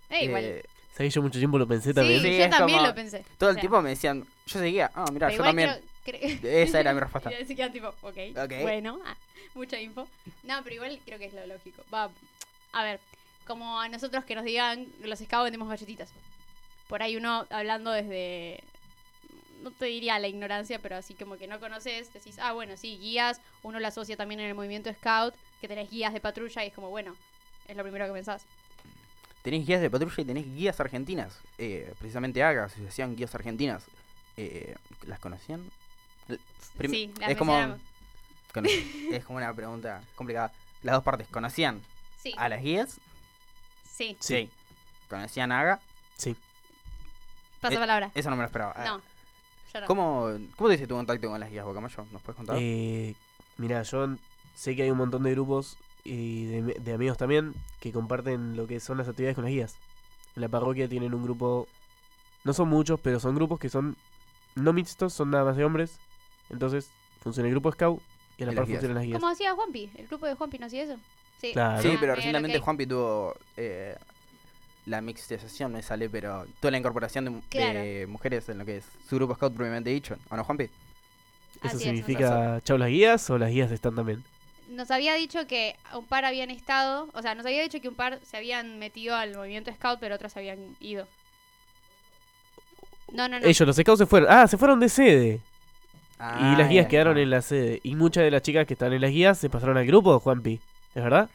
[0.10, 0.44] Eh, igual.
[0.44, 0.63] Eh,
[0.98, 1.13] ¿Sabes?
[1.13, 2.22] Yo mucho tiempo lo pensé Sí, también.
[2.22, 3.24] Sí, yo es también como- lo pensé.
[3.38, 5.70] todo O el sea, tiempo me decían, yo seguía, ah, mira, pero yo igual también.
[5.72, 5.84] creo-
[6.44, 7.32] Esa era mi respuesta.
[7.32, 8.54] Y así queda tipo, ok, Ok.
[8.62, 9.15] bueno, ah,
[9.54, 10.08] mucha info.
[10.44, 11.84] No, pero igual creo que es lo lógico.
[11.94, 12.10] Va,
[12.72, 13.00] a ver,
[13.48, 16.10] como a nosotros que nos digan, los scouts vendemos galletitas.
[16.88, 18.63] Por ahí uno hablando desde,
[19.63, 22.98] no te diría la ignorancia, pero así como que no conoces, decís, ah, bueno, sí,
[23.00, 26.68] guías, uno lo asocia también en el movimiento scout, que tenés guías de patrulla y
[26.68, 27.15] es como, bueno,
[27.68, 28.46] es lo primero que pensás.
[29.41, 31.39] Tenés guías de patrulla y tenés guías argentinas.
[31.58, 33.86] Eh, precisamente AGA, Asociación Guías Argentinas.
[34.38, 35.62] Eh, ¿Las conocían?
[36.28, 37.78] Sí, la es como,
[39.12, 40.52] es como una pregunta complicada.
[40.84, 41.82] Las dos partes, ¿conocían
[42.22, 43.00] Sí, a las guías?
[43.90, 44.50] sí, Sí.
[45.10, 45.80] ¿Conocían a AGA?
[46.18, 46.36] Sí.
[47.62, 48.12] pasa Eh, palabra.
[48.16, 48.74] Eso no me lo esperaba.
[48.76, 49.02] Ah, No,
[49.74, 49.88] yo no.
[49.88, 52.06] ¿Cómo, ¿Cómo te hice tu contacto con las guías, Bocamayo?
[52.12, 52.58] ¿Nos puedes contar?
[52.60, 53.16] Eh,
[53.58, 54.08] mira, yo
[54.56, 58.68] sé que hay un montón de grupos y de, de amigos también que comparten lo
[58.68, 59.76] que son las actividades con las guías.
[60.36, 61.68] En la parroquia tienen un grupo,
[62.44, 63.96] no son muchos, pero son grupos que son
[64.56, 66.00] no mixtos, son nada más de hombres.
[66.50, 66.90] Entonces
[67.22, 68.02] funciona el grupo Scout
[68.38, 69.20] y a la Y par funcionan las guías.
[69.20, 70.98] Como hacía Juanpi, el grupo de Juanpi no hacía eso.
[71.42, 71.82] Sí, Claro.
[71.82, 72.60] sí, Ah, pero recientemente.
[72.60, 73.96] Juanpi tuvo eh,
[74.86, 77.80] la mixtización, me sale, pero toda la incorporación de, mu- Claro.
[77.80, 80.16] de mujeres en lo que es su grupo scout propiamente dicho.
[80.30, 80.64] ¿O no, Juanpi?
[80.66, 80.72] ¿Eso
[81.62, 84.24] Así es, significa chau las guías o las guías están también?
[84.70, 87.94] nos había dicho que un par habían estado, o sea, nos había dicho que un
[87.96, 91.08] par se habían metido al movimiento scout, pero otras habían ido.
[93.12, 93.46] No, no, no.
[93.46, 94.28] Ellos, los Scouts se fueron.
[94.32, 95.40] Ah, se fueron de sede.
[96.19, 97.80] Y las guías quedaron en la sede.
[97.84, 100.60] Y muchas de las chicas que están en las guías se pasaron al grupo, Juanpi.
[100.93, 101.30] ¿Es verdad?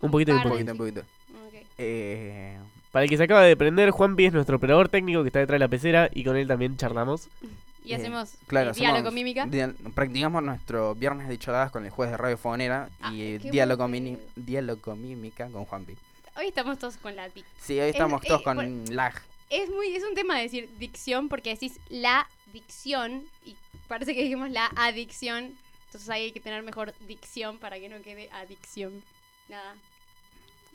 [0.00, 0.72] Un poquito y un de- poquito.
[0.72, 1.00] un poquito.
[1.00, 1.54] Ok.
[1.78, 2.58] Eh,
[2.90, 5.54] Para el que se acaba de prender, Juanpi es nuestro operador técnico que está detrás
[5.56, 7.28] de la pecera y con él también charlamos.
[7.82, 9.48] Y Eh, hacemos claro, eh, diálogo hacemos mímica.
[9.94, 13.88] practicamos nuestro viernes de choladas con el juez de Radio Fogonera Ah, y diálogo,
[14.36, 15.94] diálogo mímica con Juanpi.
[16.36, 19.14] Hoy estamos todos con la Sí, hoy estamos eh, todos por- con lag.
[19.48, 23.56] Es muy es un tema decir dicción porque decís la dicción y
[23.88, 25.56] parece que dijimos la adicción.
[25.86, 29.02] Entonces ahí hay que tener mejor dicción para que no quede adicción.
[29.48, 29.74] Nada.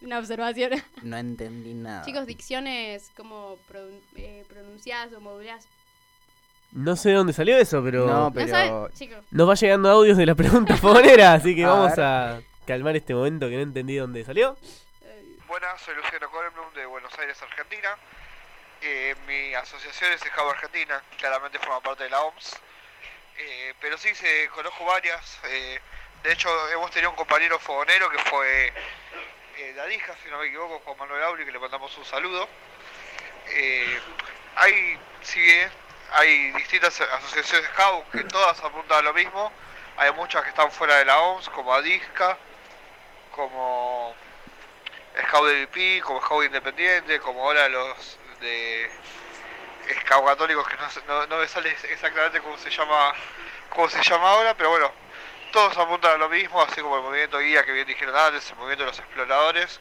[0.02, 0.72] Una observación.
[1.04, 2.04] No entendí nada.
[2.06, 5.68] Chicos, dicción es como pronun- eh, pronunciás o modulás.
[6.74, 8.90] No sé de dónde salió eso, pero No, ¿No pero
[9.32, 12.06] nos va llegando audios de la pregunta fogonera, así que A vamos ver.
[12.06, 14.58] a calmar este momento que no entendí dónde salió.
[15.48, 17.90] Buenas, soy Luciano Colblum de Buenos Aires, Argentina.
[18.82, 22.60] Eh, mi asociación es Scout Argentina, claramente forma parte de la OMS.
[23.38, 25.40] Eh, pero sí, se, conozco varias.
[25.46, 25.80] eh,
[26.24, 28.74] de hecho, hemos tenido un compañero fogonero que fue
[29.58, 32.48] eh, de Adija, si no me equivoco, Juan Manuel Auri, que le mandamos un saludo.
[34.56, 35.70] Hay, si bien
[36.14, 39.52] hay distintas asociaciones scout que todas apuntan a lo mismo.
[39.98, 42.38] Hay muchas que están fuera de la OMS, como Adisca,
[43.32, 44.16] como
[45.28, 48.90] Scout de VP, como Scout Independiente, como ahora los de
[50.02, 53.14] Scout Católicos, que no, no, no me sale exactamente cómo se llama
[53.70, 54.92] cómo se llama ahora, pero bueno,
[55.52, 58.56] todos apuntan a lo mismo, así como el movimiento guía que bien dijeron antes, el
[58.58, 59.80] movimiento de los exploradores,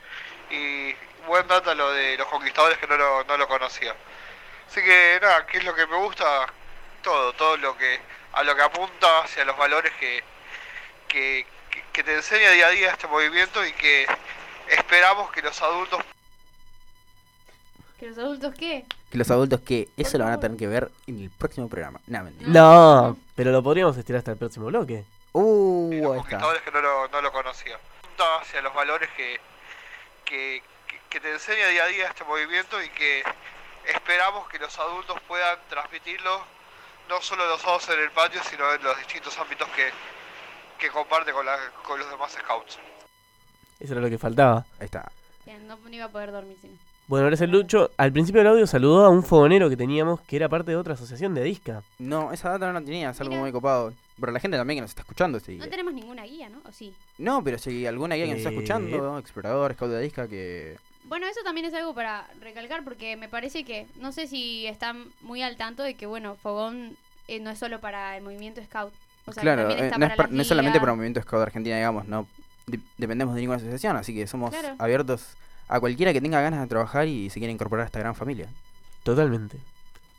[0.51, 0.95] y
[1.27, 3.95] buen data lo de los conquistadores que no lo, no lo conocía.
[4.69, 6.47] Así que nada, ¿qué es lo que me gusta?
[7.03, 8.01] Todo, todo lo que
[8.33, 10.25] a lo que apunta hacia los valores que,
[11.09, 11.47] que-
[11.93, 14.07] que te enseña día a día este movimiento y que
[14.69, 16.03] esperamos que los adultos
[18.05, 18.85] ¿Que los adultos qué?
[19.11, 22.01] Que los adultos que eso lo van a tener que ver en el próximo programa.
[22.07, 22.51] No, mentira.
[22.51, 25.05] No, pero lo podríamos estirar hasta el próximo bloque.
[25.33, 26.09] Uh, ahí está.
[26.17, 27.79] conquistadores que no lo, no lo conocían.
[28.03, 29.41] Apunta hacia los valores que,
[30.27, 33.23] que, que- que te enseña día a día este movimiento y que
[33.89, 36.45] esperamos que los adultos puedan transmitirlo
[37.09, 39.91] no solo los sábados en el patio, sino en los distintos ámbitos que,
[40.79, 42.79] que comparte con, la- con los demás scouts.
[43.81, 44.67] Eso era lo que faltaba.
[44.79, 45.11] Ahí está.
[45.47, 46.77] Bien, no, no iba a poder dormir si no.
[47.07, 47.91] Bueno, ahora es el Lucho.
[47.99, 50.95] Al principio del audio saludó a un fogonero que teníamos que era parte de otra
[50.95, 51.83] asociación de Disca.
[51.99, 53.43] No, esa data no la tenía, es algo Mira.
[53.43, 53.93] muy copado.
[54.19, 55.57] Pero la gente también que nos está escuchando, sí.
[55.57, 56.61] No tenemos ninguna guía, ¿no?
[56.67, 56.95] ¿O sí?
[57.19, 58.55] No, pero si alguna guía que nos está Eh.
[58.55, 60.79] escuchando, explorador, scout de disca, que...
[61.05, 65.05] Bueno, eso también es algo para recalcar porque me parece que, no sé si están
[65.21, 66.97] muy al tanto de que, bueno, Fogón
[67.29, 68.93] eh, no es solo para el movimiento Scout.
[69.27, 70.73] O sea, que claro, también eh, está no, es para par- las no es solamente
[70.77, 70.81] ligas.
[70.81, 72.27] para el movimiento scout de Argentina, digamos, no
[72.67, 74.75] de- dependemos de ninguna asociación, así que somos Claro.
[74.79, 75.37] abiertos
[75.75, 78.47] a cualquiera que tenga ganas de trabajar y se quiera incorporar a esta gran familia.
[79.03, 79.59] Totalmente.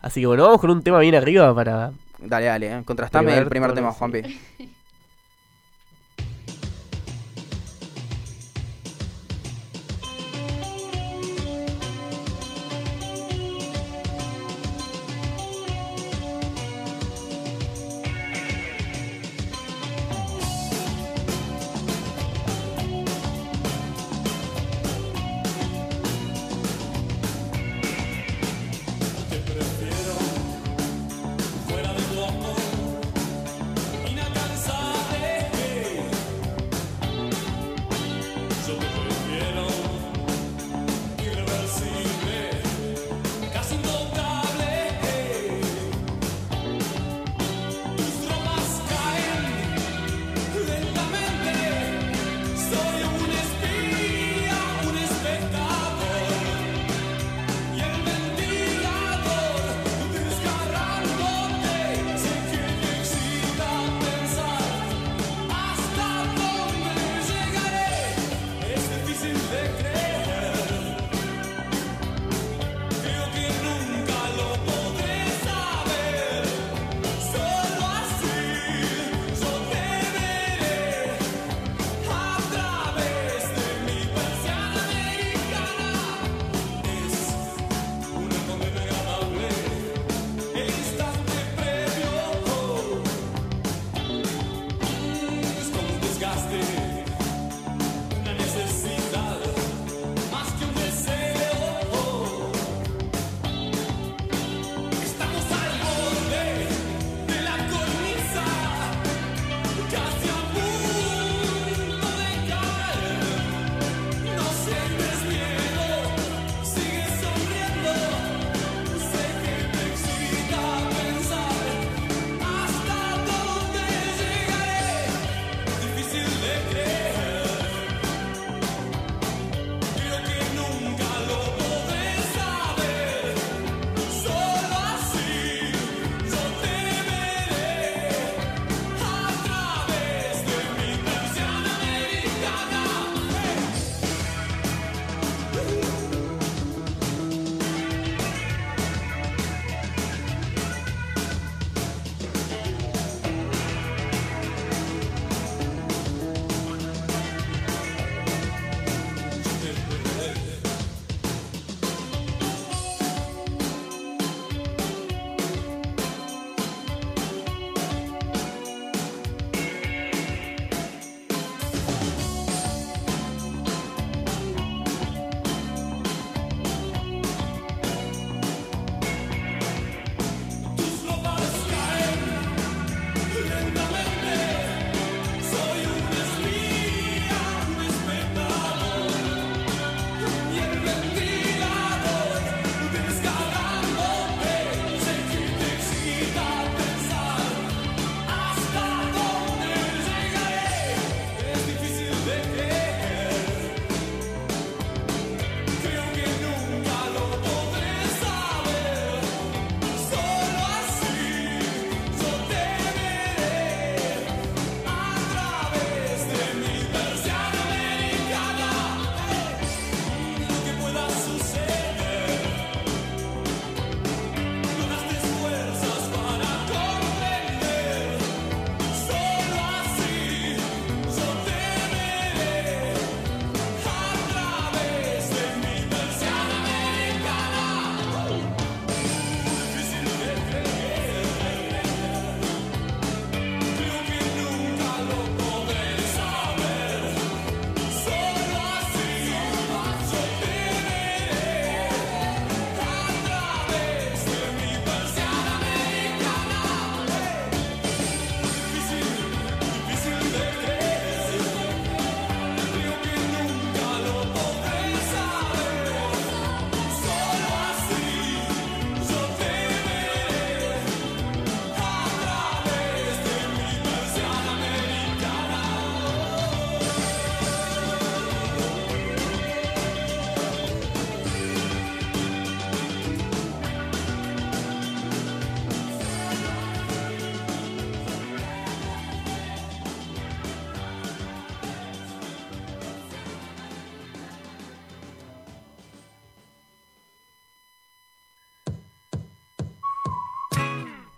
[0.02, 1.91] Así que bueno, vamos con un tema bien arriba para...
[2.20, 3.98] Dale, dale, eh, contrastame Primer el primer tema, sí.
[3.98, 4.22] Juanpi.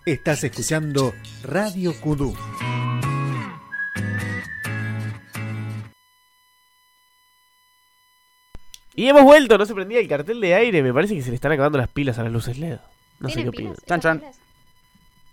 [0.08, 2.34] Estás escuchando Radio Kudú.
[8.96, 10.82] Y hemos vuelto, no se prendía el cartel de aire.
[10.82, 12.78] Me parece que se le están acabando las pilas a las luces LED.
[13.20, 13.76] No sé qué ¿Tienen opinan.
[13.86, 14.24] Chan, chan.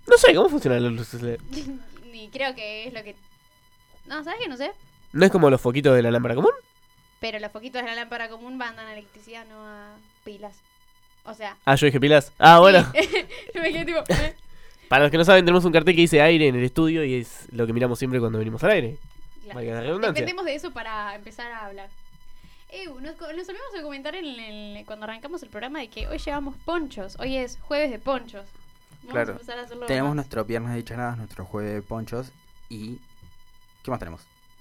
[0.09, 1.39] No sé cómo funcionan las luces LED.
[2.11, 3.15] Ni creo que es lo que.
[4.07, 4.73] No, ¿sabes que no sé?
[5.13, 6.51] ¿No es como los foquitos de la lámpara común?
[7.21, 10.57] Pero los foquitos de la lámpara común van a electricidad, no a pilas.
[11.23, 11.57] O sea.
[11.65, 12.33] Ah, yo dije pilas.
[12.41, 12.85] Ah, bueno.
[13.55, 14.01] Yo me quedé tipo.
[14.09, 14.35] ¿eh?
[14.95, 17.15] Para los que no saben, tenemos un cartel que dice aire en el estudio y
[17.15, 18.97] es lo que miramos siempre cuando venimos al aire.
[19.43, 19.57] Claro.
[19.59, 20.13] Valga la redundancia.
[20.13, 21.89] Dependemos de eso para empezar a hablar.
[22.69, 26.19] Eh, nos, nos olvidamos de comentar en el- cuando arrancamos el programa de que hoy
[26.19, 27.17] llevamos ponchos.
[27.19, 28.47] Hoy es jueves de ponchos.
[29.03, 29.33] Vamos a Claro.
[29.33, 30.15] empezar a hacerlo Tenemos más.
[30.15, 32.31] nuestro piernas dicharadas, nuestro jueves de ponchos
[32.69, 33.01] y...
[33.83, 34.21] ¿Qué más tenemos?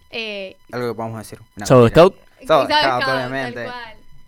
[0.09, 1.37] Eh, Algo que podamos decir.
[1.57, 1.89] No, Sábado.
[1.89, 2.15] Scout.
[2.47, 3.67] Sábado Sábado Scout, Scout, obviamente.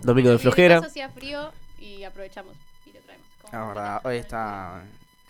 [0.02, 0.78] Domingo de flojera.
[0.78, 2.54] hacía frío y aprovechamos
[2.86, 3.26] y lo traemos.
[3.46, 4.84] Es verdad, hoy está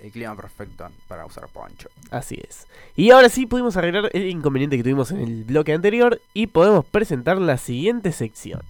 [0.05, 1.89] el clima perfecto para usar poncho.
[2.11, 2.67] Así es.
[2.95, 6.85] Y ahora sí pudimos arreglar el inconveniente que tuvimos en el bloque anterior y podemos
[6.85, 8.61] presentar la siguiente sección.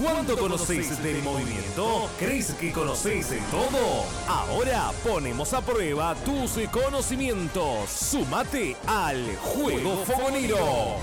[0.00, 2.10] ¿Cuánto conocéis del movimiento?
[2.18, 4.04] ¿Crees que conocéis de todo?
[4.28, 7.90] Ahora ponemos a prueba tus conocimientos.
[7.90, 10.98] Sumate al Juego Fogonero.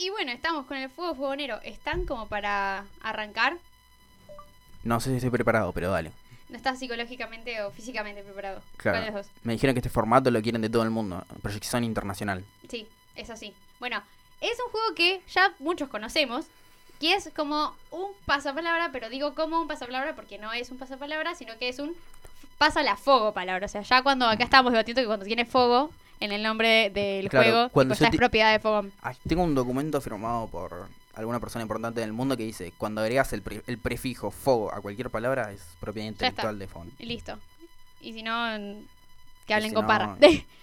[0.00, 1.60] Y bueno, estamos con el fuego fogonero.
[1.64, 3.58] ¿Están como para arrancar?
[4.84, 6.12] No sé si estoy preparado, pero dale.
[6.48, 8.62] ¿No estás psicológicamente o físicamente preparado?
[8.76, 8.98] Claro.
[8.98, 9.36] ¿Cuál de los dos?
[9.42, 11.24] Me dijeron que este formato lo quieren de todo el mundo.
[11.42, 12.44] Proyección internacional.
[12.68, 13.52] Sí, es así.
[13.80, 14.00] Bueno,
[14.40, 16.46] es un juego que ya muchos conocemos,
[17.00, 21.34] que es como un pasapalabra, pero digo como un pasapalabra porque no es un pasapalabra,
[21.34, 21.96] sino que es un
[22.56, 23.66] pasa la fuego palabra.
[23.66, 27.28] O sea, ya cuando acá estábamos debatiendo que cuando tiene fuego en el nombre del
[27.28, 28.86] Claro, juego, cuando tipo, ya es propiedad de fuego.
[29.02, 33.32] Ah, tengo un documento firmado por alguna persona importante del mundo que dice, cuando agregas
[33.32, 36.92] el, pre- el prefijo fogo a cualquier palabra es propiedad intelectual de fondo.
[36.98, 37.38] Y listo.
[38.00, 38.34] Y si no,
[39.46, 40.16] que hablen si con no, parra.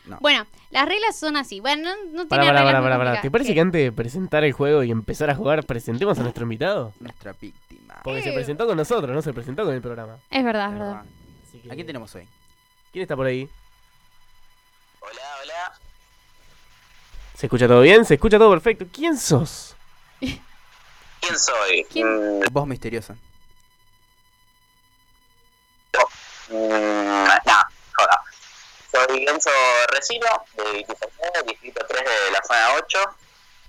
[0.05, 0.17] no.
[0.21, 1.59] Bueno, las reglas son así.
[1.59, 2.97] Bueno, no, no Para, tiene para, reglas para, muy para, para.
[2.97, 3.21] complicadas.
[3.23, 6.43] ¿Te parece que antes de presentar el juego y empezar a jugar, presentemos a nuestro
[6.43, 6.93] invitado?
[6.99, 7.99] Nuestra víctima.
[8.03, 8.33] Porque se Eh.
[8.33, 10.17] presentó con nosotros, no se presentó con el programa.
[10.29, 11.03] Es verdad, es Es verdad.
[11.03, 11.71] verdad.
[11.71, 12.27] ¿A quién tenemos hoy?
[12.91, 13.49] ¿Quién está por ahí?
[15.01, 15.79] Hola, hola.
[17.45, 18.03] ¿Se escucha todo bien?
[18.05, 18.87] ¿Se escucha todo perfecto?
[18.91, 19.75] ¿Quién sos?
[20.19, 20.39] ¿Quién
[21.37, 21.85] soy?
[21.91, 22.39] ¿Quién?
[22.51, 23.13] Voz misteriosa.
[26.49, 27.53] Mm, no,
[27.93, 28.19] joda.
[28.91, 29.51] Soy Enzo
[29.93, 30.25] Resino,
[30.57, 32.99] de Vitiferné, distrito 3 de la zona 8.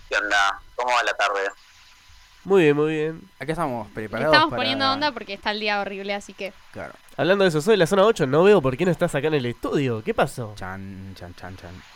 [0.09, 0.59] ¿Qué onda?
[0.75, 1.51] ¿Cómo va la tarde?
[2.45, 3.31] Muy bien, muy bien.
[3.39, 4.61] Acá estamos preparados estamos para...
[4.63, 6.55] poniendo onda porque está el día horrible, así que.
[6.73, 6.95] Claro.
[7.19, 9.27] Hablando de eso, soy de la zona 8, no veo por qué no estás acá
[9.27, 10.03] en el estudio.
[10.03, 10.55] ¿Qué pasó?
[10.57, 11.96] Chan, chan, chan, chan.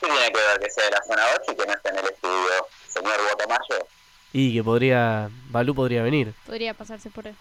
[0.00, 1.98] ¿Qué tiene que ver que sea de la zona 8 y que no esté en
[1.98, 2.66] el estudio?
[2.88, 3.86] Señor Guatamayo.
[4.32, 5.28] Y que podría...
[5.50, 6.32] Balú podría venir.
[6.46, 7.36] Podría pasarse por él.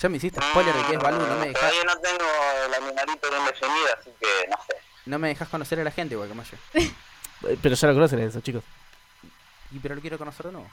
[0.00, 2.24] Ya me hiciste spoiler de que es Balú, no me dejas, Todavía no tengo
[2.66, 4.76] el animalito bien definido, así que no sé.
[5.06, 6.56] no me dejas conocer a la gente igual que Mayo.
[6.74, 6.90] Eh,
[7.62, 8.62] Pero ya lo conocen eso, chicos.
[9.72, 10.68] Y pero lo quiero conocer de nuevo.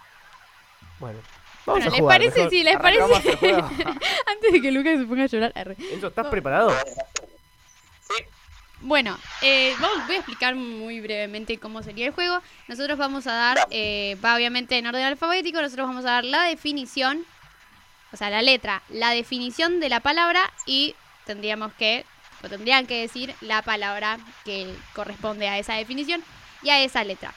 [0.99, 1.19] Bueno.
[1.65, 2.17] Vamos Bueno, a ¿les jugar.
[2.17, 2.37] parece?
[2.37, 2.49] mejor.
[2.51, 3.03] Sí, ¿les parece?
[4.25, 5.51] Antes de que Lucas se ponga a llorar.
[5.55, 5.75] arre.
[5.91, 6.73] Enzo, ¿estás preparado?
[8.81, 12.41] Bueno, eh, voy a explicar muy brevemente cómo sería el juego.
[12.67, 16.43] Nosotros vamos a dar, eh, va obviamente en orden alfabético, nosotros vamos a dar la
[16.43, 17.25] definición,
[18.13, 22.05] o sea, la letra, la definición de la palabra y tendríamos que,
[22.43, 26.23] o tendrían que decir la palabra que corresponde a esa definición
[26.61, 27.33] y a esa letra.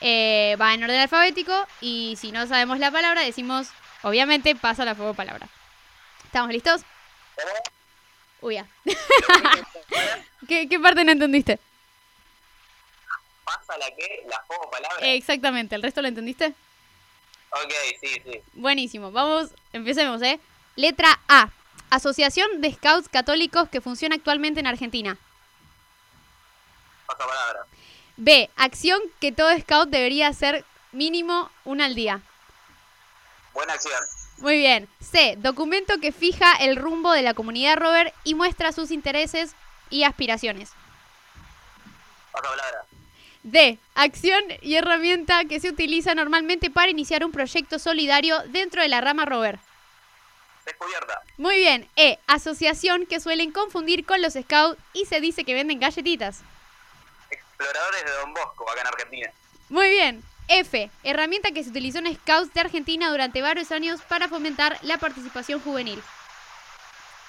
[0.00, 3.68] Eh, va en orden alfabético y si no sabemos la palabra decimos,
[4.02, 5.48] obviamente, pasa la fuego palabra.
[6.24, 6.82] ¿Estamos listos?
[8.46, 8.66] Uy, ya.
[10.48, 11.58] ¿Qué, ¿Qué parte no entendiste?
[13.44, 14.98] pasa la que, la fuego palabra.
[15.00, 16.54] Exactamente, ¿el resto lo entendiste?
[17.50, 18.40] Ok, sí, sí.
[18.52, 20.38] Buenísimo, vamos, empecemos, ¿eh?
[20.76, 21.50] Letra A.
[21.90, 25.18] Asociación de Scouts Católicos que funciona actualmente en Argentina.
[27.06, 27.66] Pasa palabra.
[28.16, 28.48] B.
[28.54, 32.20] Acción que todo Scout debería hacer mínimo una al día.
[33.54, 34.00] Buena acción.
[34.38, 34.88] Muy bien.
[35.00, 35.36] C.
[35.38, 39.54] Documento que fija el rumbo de la comunidad rover y muestra sus intereses
[39.90, 40.72] y aspiraciones.
[42.32, 42.84] Palabra.
[43.42, 43.78] D.
[43.94, 49.00] Acción y herramienta que se utiliza normalmente para iniciar un proyecto solidario dentro de la
[49.00, 49.58] rama rover.
[50.64, 51.22] Descubierta.
[51.38, 51.88] Muy bien.
[51.94, 52.18] E.
[52.26, 56.42] Asociación que suelen confundir con los scouts y se dice que venden galletitas.
[57.30, 59.30] Exploradores de Don Bosco, acá en Argentina.
[59.68, 60.24] Muy bien.
[60.48, 60.90] F.
[61.02, 65.60] Herramienta que se utilizó en scouts de Argentina durante varios años para fomentar la participación
[65.60, 66.02] juvenil.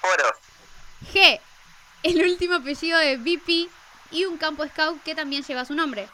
[0.00, 0.36] Foros.
[1.12, 1.40] G.
[2.02, 3.68] El último apellido de VP
[4.12, 6.08] y un campo scout que también lleva su nombre.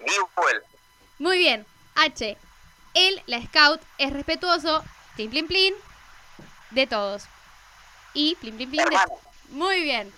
[0.00, 0.62] Newell.
[1.18, 1.64] Muy bien.
[1.94, 2.36] H.
[2.94, 4.84] Él, la scout, es respetuoso,
[5.16, 5.74] plin plin plin,
[6.70, 7.24] de todos.
[8.12, 8.98] Y plin plin plin de...
[9.50, 10.12] Muy bien.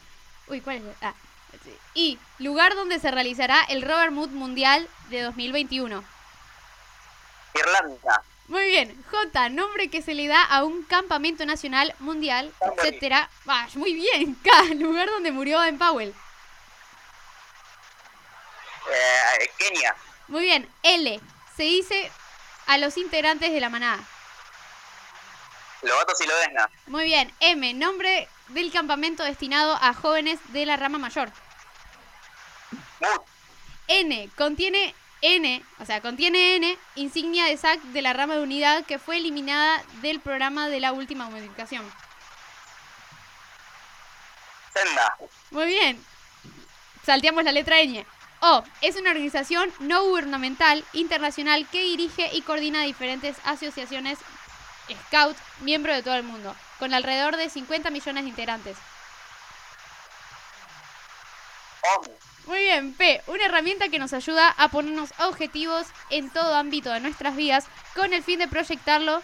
[0.49, 0.97] Uy, ¿cuál es?
[1.03, 1.15] Ah.
[1.95, 6.05] Y lugar donde se realizará el Robert Mood Mundial de 2021.
[7.55, 8.23] Irlanda.
[8.49, 9.05] Muy bien.
[9.11, 9.49] J.
[9.49, 13.29] Nombre que se le da a un campamento nacional, mundial, etcétera.
[13.47, 14.35] Ah, muy bien.
[14.45, 14.75] K.
[14.75, 16.15] Lugar donde murió Ben Powell.
[18.89, 19.97] Eh, Kenia.
[20.29, 20.69] Muy bien.
[20.83, 21.21] L.
[21.57, 22.11] Se dice
[22.67, 24.03] a los integrantes de la manada.
[25.83, 26.71] Lobato Silodesna.
[26.87, 27.33] Muy bien.
[27.41, 27.75] M.
[27.75, 31.31] Nombre del campamento destinado a jóvenes de la rama mayor.
[33.89, 34.31] N.
[34.37, 38.99] Contiene N, o sea, contiene N, insignia de SAC de la rama de unidad que
[38.99, 41.85] fue eliminada del programa de la última modificación.
[44.73, 45.17] Senda.
[45.51, 46.05] Muy bien.
[47.05, 48.05] Salteamos la letra Ñ.
[48.41, 48.63] O.
[48.83, 54.19] Es una organización no gubernamental internacional que dirige y coordina diferentes asociaciones
[55.09, 58.77] Scout, miembro de todo el mundo, con alrededor de 50 millones de integrantes.
[62.47, 63.23] Muy bien, P.
[63.27, 68.13] Una herramienta que nos ayuda a ponernos objetivos en todo ámbito de nuestras vidas con
[68.13, 69.21] el fin de proyectarlo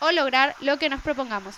[0.00, 1.54] o lograr lo que nos propongamos.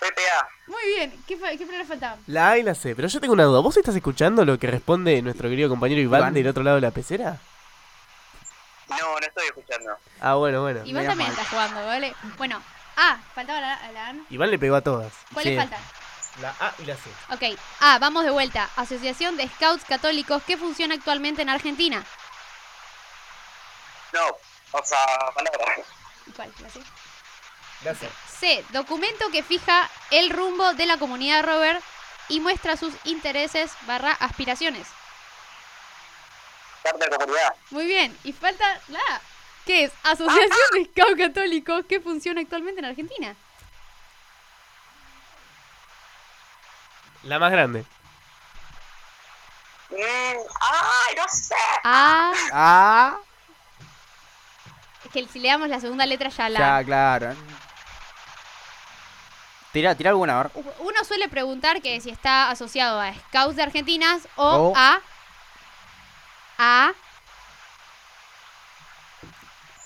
[0.00, 0.48] PPA.
[0.68, 2.16] Muy bien, ¿qué, qué palabra faltaba?
[2.26, 2.94] La A y la C.
[2.94, 3.60] Pero yo tengo una duda.
[3.60, 6.34] ¿Vos estás escuchando lo que responde nuestro querido compañero Iván, Iván.
[6.34, 7.38] del otro lado de la pecera?
[8.88, 9.90] No, no estoy escuchando.
[10.20, 10.80] Ah, bueno, bueno.
[10.80, 12.14] Vos también estás jugando, ¿vale?
[12.38, 12.62] Bueno,
[12.96, 14.14] A, faltaba la, la A.
[14.30, 15.12] Iván le pegó a todas.
[15.34, 15.78] ¿Cuál le falta?
[16.40, 17.10] La A y la C.
[17.30, 18.70] Ok, A, vamos de vuelta.
[18.76, 22.04] Asociación de Scouts Católicos que funciona actualmente en Argentina.
[24.12, 24.26] No,
[24.72, 25.82] o sea, palabra.
[26.36, 26.52] ¿Cuál?
[26.60, 26.80] ¿La C?
[27.84, 28.08] La C.
[28.38, 31.82] C, documento que fija el rumbo de la comunidad Robert
[32.28, 34.86] y muestra sus intereses barra aspiraciones.
[36.84, 37.54] Carta de comunidad.
[37.70, 39.20] Muy bien, y falta la A,
[39.66, 43.34] que es Asociación de Scouts Católicos que funciona actualmente en Argentina.
[47.28, 47.84] La más grande.
[49.90, 51.54] Mm, ay, no sé.
[51.84, 53.16] A, Ah,
[55.04, 56.58] es que si le damos la segunda letra ya la...
[56.58, 57.34] ya, claro.
[59.72, 60.52] Tira, tira alguna, a ver.
[60.78, 65.00] Uno suele preguntar que si está asociado a Scouts de Argentinas o O- a...
[66.58, 66.92] A...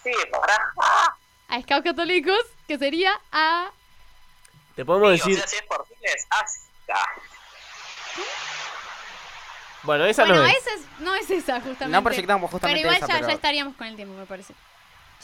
[0.02, 0.56] Sí, para.
[0.80, 1.14] Ah,
[1.48, 3.70] A Scouts Católicos, que sería a...
[4.76, 5.34] Te podemos sí, decir.
[5.34, 7.08] O sea, si es por fines, hasta.
[9.82, 10.56] Bueno, esa bueno, no es.
[10.58, 11.88] esa es, no es esa justamente.
[11.88, 14.54] No proyectamos justamente Pero igual esa, ya, pero- ya estaríamos con el tiempo, me parece.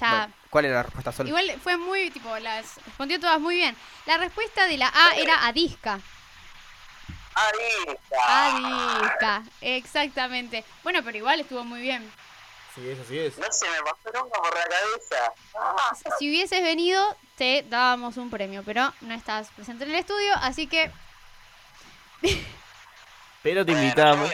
[0.00, 0.10] Ya...
[0.10, 1.28] Bueno, ¿Cuál era la respuesta Sol?
[1.28, 3.76] Igual fue muy, tipo, las respondió todas muy bien.
[4.06, 6.00] La respuesta de la A era Adisca.
[7.34, 8.46] Adista.
[9.06, 10.64] Adisca, exactamente.
[10.82, 12.10] Bueno, pero igual estuvo muy bien.
[12.74, 13.38] Sí, es así es.
[13.38, 15.32] No se me pasó nunca por la cabeza.
[15.60, 20.32] Ah, Si hubieses venido, te dábamos un premio, pero no estás presente en el estudio,
[20.36, 20.90] así que...
[23.42, 24.30] Pero te invitamos.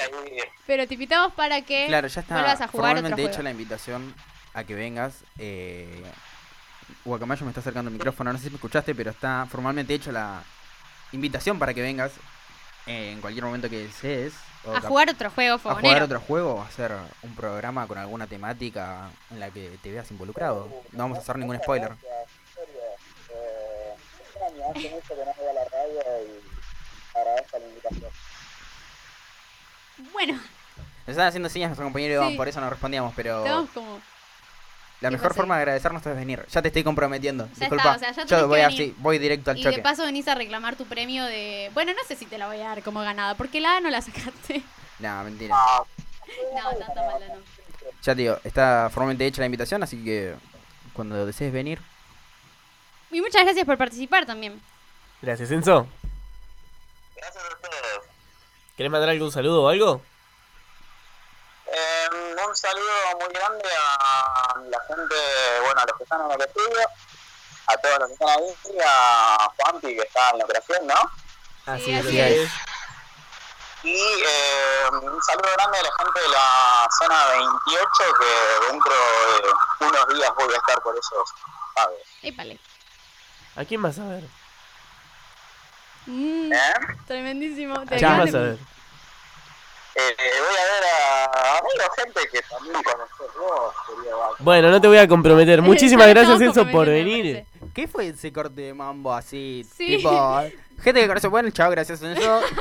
[0.67, 3.43] Pero te invitamos para que Claro, ya está vuelvas a jugar otro hecha juego.
[3.43, 4.15] la invitación
[4.55, 5.15] a que vengas.
[5.39, 6.03] Eh,
[7.05, 10.11] Guacamayo me está acercando el micrófono, no sé si me escuchaste, pero está formalmente hecha
[10.13, 10.43] la
[11.13, 12.13] invitación para que vengas
[12.87, 14.33] eh, en cualquier momento que desees.
[14.65, 16.05] o A jugar otro juego a jugar fogonero.
[16.07, 16.93] otro juego, a hacer
[17.23, 20.69] un programa con alguna temática en la que te veas involucrado.
[20.93, 21.93] No vamos a hacer ningún spoiler.
[21.93, 21.97] Eh,
[24.25, 28.11] extraño, hace mucho que no voy a la radio y agradezco la invitación.
[30.13, 32.37] Bueno, Nos están haciendo señas nuestro compañero Iván, Sí.
[32.37, 34.01] por eso no respondíamos, pero estamos como...
[35.01, 35.37] la ¿qué mejor pasa?
[35.37, 36.45] forma de agradecernos es venir.
[36.51, 37.47] Ya te estoy comprometiendo.
[37.55, 37.95] Ya Disculpa.
[37.95, 39.77] está, o sea, ya Yo voy así, voy directo al Y choque.
[39.77, 41.71] de paso venís a reclamar tu premio de...
[41.75, 43.91] Bueno, no sé si te la voy a dar como ganada, porque la A no
[43.91, 44.63] la sacaste.
[44.99, 45.55] No, mentira.
[45.55, 47.35] No, tanta mala no.
[48.03, 50.35] Ya te digo, está formalmente hecha la invitación, así que
[50.93, 51.81] cuando desees venir.
[53.11, 54.61] Y muchas gracias por participar también.
[55.23, 55.87] Gracias, Enzo.
[57.17, 58.14] Gracias a ustedes.
[58.77, 60.03] ¿Querés mandar algún saludo o algo?
[61.66, 62.09] Eh,
[62.47, 65.14] un saludo muy grande a la gente,
[65.64, 66.89] bueno, a los que están en el estudio,
[67.66, 71.11] a todos los que están ahí, y a Juanpi que está en la operación, ¿no?
[71.66, 72.51] Así Sí, es, así es.
[73.85, 78.95] Y eh, un saludo grande a la gente de la zona 28, que dentro
[79.81, 81.35] de unos días voy a estar por esos.
[82.22, 82.59] Épale.
[83.57, 84.25] ¿A quién vas a ver?
[86.07, 86.57] Mm, ¿Eh?
[87.07, 87.75] tremendísimo.
[87.75, 88.59] ¿A Te vas a ver?
[89.97, 91.35] Eh, voy a ver a
[91.97, 93.75] gente que también conoces vos.
[94.41, 95.63] Bueno, no te voy a comprometer.
[95.63, 97.45] Muchísimas Ya gracias, Enzo, por venir.
[97.73, 99.67] ¿Qué fue ese corte de mambo así?
[99.77, 99.97] Sí.
[99.97, 100.43] Tipo,
[100.83, 102.41] gente que conoce, bueno, chao, gracias Enzo.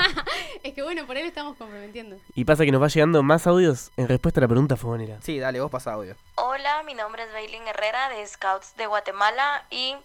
[0.64, 2.16] Es que bueno, por él estamos comprometiendo.
[2.36, 5.18] Y pasa que nos va llegando más audios en respuesta a la pregunta fogonera.
[5.22, 6.16] Sí, dale, vos pasa audio.
[6.36, 9.98] Hola, mi nombre es Bailin Herrera de Scouts de Guatemala y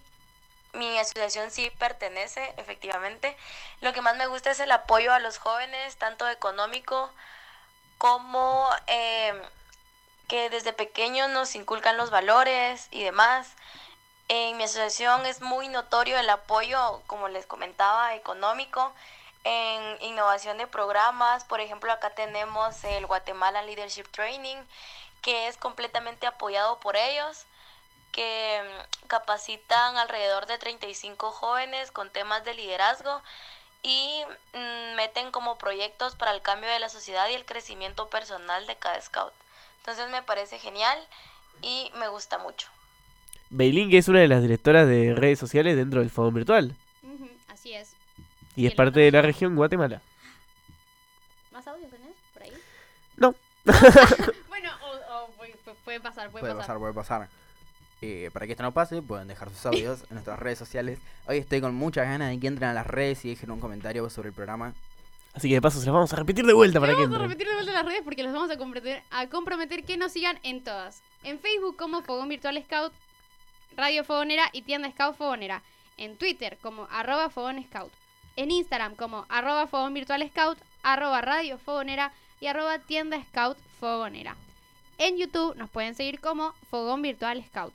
[0.73, 3.37] mi asociación sí pertenece, efectivamente.
[3.81, 7.11] Lo que más me gusta es el apoyo a los jóvenes, tanto económico
[7.99, 9.33] como eh,
[10.29, 13.55] que desde pequeños nos inculcan los valores y demás.
[14.29, 18.93] En mi asociación es muy notorio el apoyo, como les comentaba, económico
[19.45, 21.45] en innovación de programas.
[21.45, 24.59] Por ejemplo, acá tenemos el Guatemala Leadership Training,
[25.23, 27.47] que es completamente apoyado por ellos,
[28.19, 33.23] que mm, capacitan alrededor de 35 jóvenes con temas de liderazgo
[33.85, 34.23] y
[34.55, 38.75] mm, meten como proyectos para el cambio de la sociedad y el crecimiento personal de
[38.75, 39.33] cada scout.
[39.79, 40.99] Entonces me parece genial
[41.63, 42.67] y me gusta mucho.
[43.51, 46.75] Beilín, que es una de las directoras de redes sociales dentro del Fogón Virtual.
[47.53, 47.93] Así es.
[48.57, 50.03] Y es parte de la región Guatemala.
[51.53, 52.53] ¿Más audio tenés por ahí?
[53.17, 53.35] No.
[54.49, 55.55] bueno, o, o puede,
[55.85, 56.67] puede pasar, puede, Puede pasar.
[56.67, 57.29] pasar, puede pasar.
[58.01, 61.01] Eh, para que esto no pase, pueden dejar sus audios en nuestras redes sociales.
[61.27, 64.09] Hoy estoy con muchas ganas de que entren a las redes y dejen un comentario
[64.09, 64.73] sobre el programa.
[65.35, 67.15] Así que de paso se las vamos a repetir de vuelta para que Vamos a
[67.15, 67.31] entren.
[67.31, 70.39] repetir de vuelta las redes porque los vamos a comprometer, a comprometer que nos sigan
[70.43, 71.03] en todas.
[71.25, 72.93] En Facebook como Fogón Virtual Scout,
[73.77, 75.63] Radio Fogonera y Tienda Scout Fogonera.
[75.97, 77.93] En Twitter como arroba Fogón Scout.
[78.37, 84.37] En Instagram como arroba Fogón Virtual Scout, arroba Radio Fogonera y arroba Tienda Scout Fogonera.
[84.99, 87.75] En YouTube nos pueden seguir como Fogón Virtual Scout.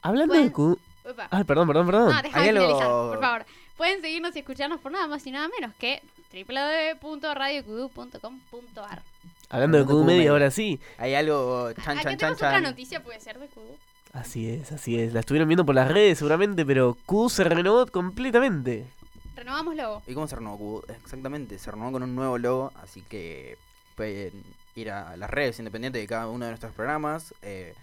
[0.00, 0.76] Hablando Pueden- de.
[1.10, 1.26] Upa.
[1.30, 2.14] Ay, perdón, perdón, perdón.
[2.14, 3.44] No, déjame finalizar, por favor.
[3.76, 6.00] Pueden seguirnos y escucharnos por nada más y nada menos que
[6.32, 9.02] www.radiokudu.com.ar.
[9.50, 10.78] Hablando de Q Media, ahora sí.
[10.98, 11.98] Hay algo chan
[12.32, 13.76] otra noticia, puede ser de Kudu.
[14.12, 15.12] Así es, así es.
[15.12, 18.86] La estuvieron viendo por las redes seguramente, pero Q se renovó completamente.
[19.34, 20.02] Renovamos logo.
[20.06, 20.58] ¿Y cómo se renovó?
[20.58, 20.84] Cubo?
[20.88, 23.56] Exactamente, se renovó con un nuevo logo, así que
[23.96, 24.42] pueden
[24.74, 27.74] ir a las redes independientes de cada uno de nuestros programas, eh,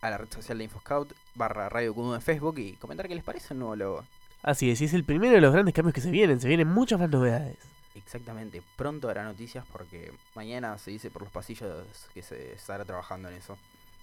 [0.00, 3.24] a la red social de InfoScout, barra Radio Kudu en Facebook y comentar qué les
[3.24, 4.04] parece el nuevo logo.
[4.42, 6.40] Así es, y es el primero de los grandes cambios que se vienen.
[6.40, 7.56] Se vienen muchas más novedades.
[7.94, 13.28] Exactamente, pronto habrá noticias porque mañana se dice por los pasillos que se estará trabajando
[13.28, 13.56] en eso.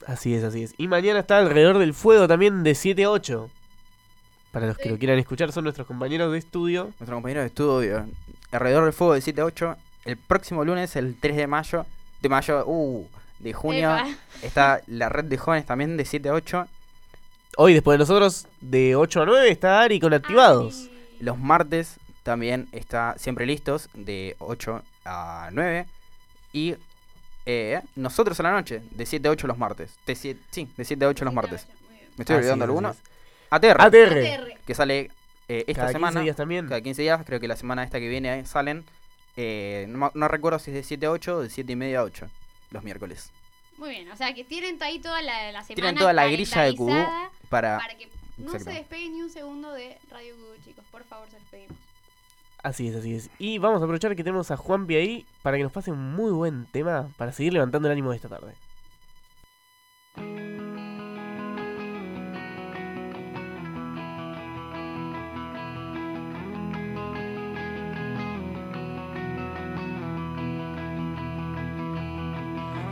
[0.05, 0.73] Así es, así es.
[0.77, 3.49] Y mañana está alrededor del fuego también de 7 a 8.
[4.51, 4.89] Para los que Sí.
[4.89, 6.85] lo quieran escuchar, son nuestros compañeros de estudio.
[6.99, 8.07] Nuestro compañero de estudio,
[8.51, 9.75] alrededor del fuego de 7 a 8,
[10.05, 11.85] el próximo lunes, el 3 de mayo,
[12.21, 13.07] de mayo, uh,
[13.39, 14.07] de junio, Epa.
[14.41, 16.67] está la red de jóvenes también de 7 a 8.
[17.57, 20.89] Hoy, después de nosotros, de 8 a 9, está Ari con activados.
[21.19, 25.85] Los martes también está siempre listos, de 8 a 9.
[26.53, 26.75] Y
[27.45, 29.91] eh, nosotros a la noche, de 7 a 8 los martes.
[30.07, 31.67] De siete- sí, de 7 a 8 los martes.
[32.17, 32.89] ¿Me estoy Así olvidando alguno?
[32.91, 32.97] es.
[33.49, 33.81] ATR.
[33.81, 34.59] ATR.
[34.65, 35.11] Que sale
[35.47, 36.21] eh, esta Cada 15 semana.
[36.21, 36.67] días también.
[36.67, 38.85] Cada 15 días, creo que la semana esta que viene eh, salen.
[39.37, 42.03] Eh, no, recuerdo si es de 7 a 8 o de 7 y media a
[42.03, 42.27] 8
[42.71, 43.31] los miércoles.
[43.77, 46.63] Muy bien, o sea que tienen ahí toda la, la semana Tienen toda la grilla
[46.63, 47.05] de Kudu
[47.47, 47.77] para...
[47.77, 48.71] para que no Exacto.
[48.71, 50.83] se despeguen ni un segundo de Radio Kudu, chicos.
[50.91, 51.77] Por favor, se los pedimos.
[52.61, 53.29] Así es, así es.
[53.39, 56.31] Y vamos a aprovechar que tenemos a Juanpi ahí para que nos pase un muy
[56.31, 58.53] buen tema para seguir levantando el ánimo de esta tarde.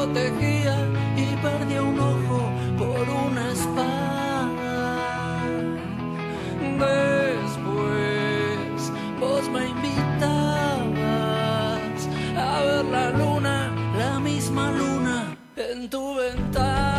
[0.00, 0.76] protegía
[1.14, 5.36] y perdía un ojo por una espada.
[7.42, 7.98] Después
[9.20, 10.90] vos me invitabas
[12.36, 13.56] a ver la luna,
[13.98, 16.89] la misma luna en tu ventana.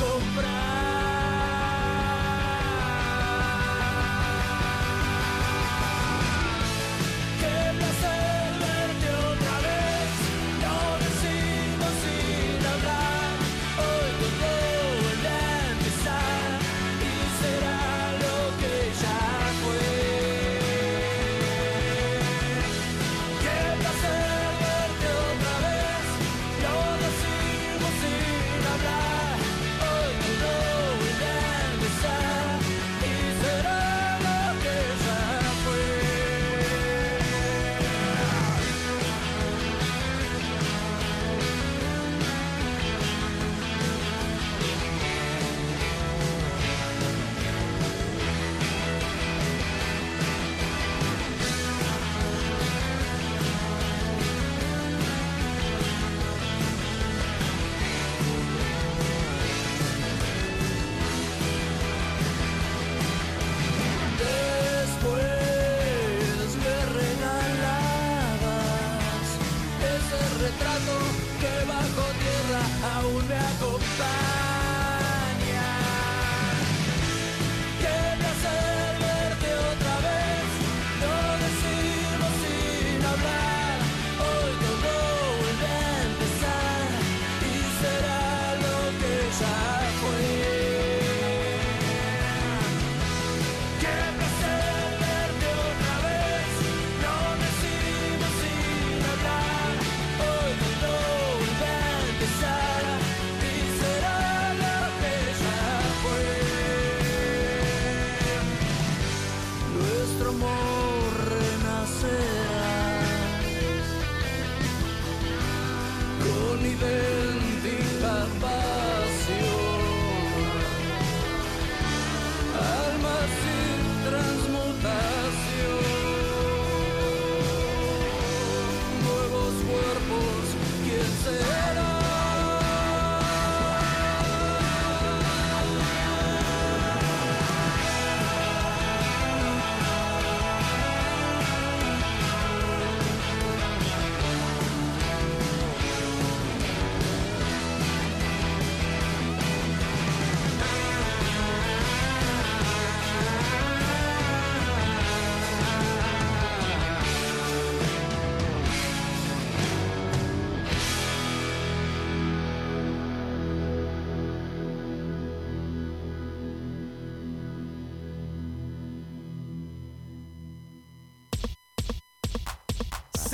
[0.00, 0.73] Vos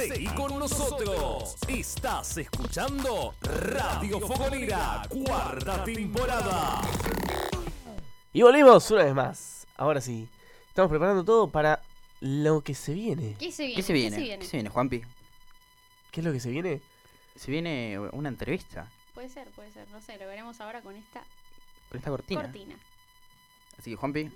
[0.09, 1.57] Seguí con nosotros.
[1.69, 6.81] Estás escuchando Radio Fogonera, cuarta temporada.
[8.33, 9.67] Y volvimos una vez más.
[9.77, 10.27] Ahora sí.
[10.69, 11.83] Estamos preparando todo para
[12.21, 13.37] lo que se viene.
[13.39, 13.77] ¿Qué se viene?
[13.77, 14.39] ¿Qué se viene?
[14.39, 15.03] ¿Qué se viene, Juanpi?
[16.11, 16.81] ¿Qué es lo que se viene?
[17.37, 19.87] Se viene una entrevista Puede ser, puede ser.
[19.91, 21.23] No sé, lo veremos ahora con esta
[21.91, 22.43] con esta cortina.
[22.43, 22.75] cortina.
[23.79, 24.31] Así que, Juanpi,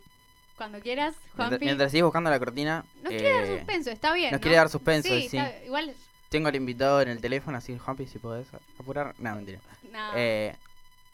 [0.56, 1.64] Cuando quieras, mientras, Juanpi.
[1.64, 4.30] mientras sigues buscando la cortina, Nos quiere dar eh, suspenso, está bien.
[4.30, 4.42] nos ¿no?
[4.42, 5.24] quiere dar suspenso, sí.
[5.36, 5.94] está- igual,
[6.28, 8.46] tengo al invitado en el teléfono, así, Juanpi, si podés
[8.78, 9.14] apurar.
[9.18, 9.58] No, mentira.
[9.92, 10.12] no.
[10.16, 10.54] Eh,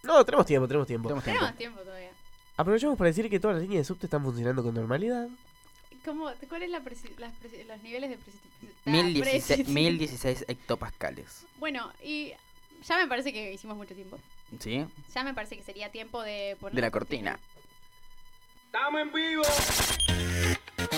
[0.02, 1.08] No, tenemos tiempo, tenemos tiempo.
[1.08, 1.38] tenemos tiempo.
[1.40, 2.10] Tenemos tiempo todavía.
[2.56, 5.28] Aprovechamos para decir que todas las líneas de subte están funcionando con normalidad.
[6.04, 8.72] ¿Cómo, ¿Cuál es la presi- las presi- los niveles de precipitación?
[8.86, 11.44] 1016, 1016 hectopascales.
[11.58, 12.32] Bueno, y
[12.86, 14.18] ya me parece que hicimos mucho tiempo.
[14.58, 14.86] ¿Sí?
[15.14, 17.38] Ya me parece que sería tiempo de poner De la cortina.
[18.72, 19.42] ¡Estamos en vivo!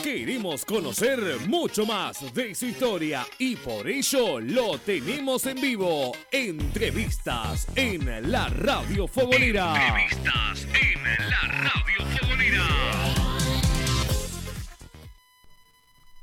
[0.02, 1.18] Queremos conocer
[1.48, 6.12] mucho más de su historia y por ello lo tenemos en vivo.
[6.30, 9.72] Entrevistas en la Radio Fogonera.
[9.88, 12.62] Entrevistas en la Radio Fogonera.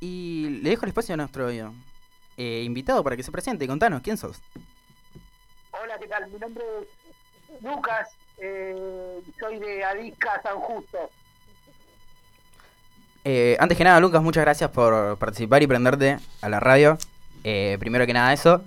[0.01, 3.65] Y le dejo el espacio a nuestro eh, invitado para que se presente.
[3.65, 4.39] Contanos, ¿quién sos?
[5.71, 6.29] Hola, ¿qué tal?
[6.29, 11.09] Mi nombre es Lucas, eh, soy de Adisca, San Justo.
[13.25, 16.97] Eh, antes que nada, Lucas, muchas gracias por participar y prenderte a la radio.
[17.43, 18.63] Eh, primero que nada eso.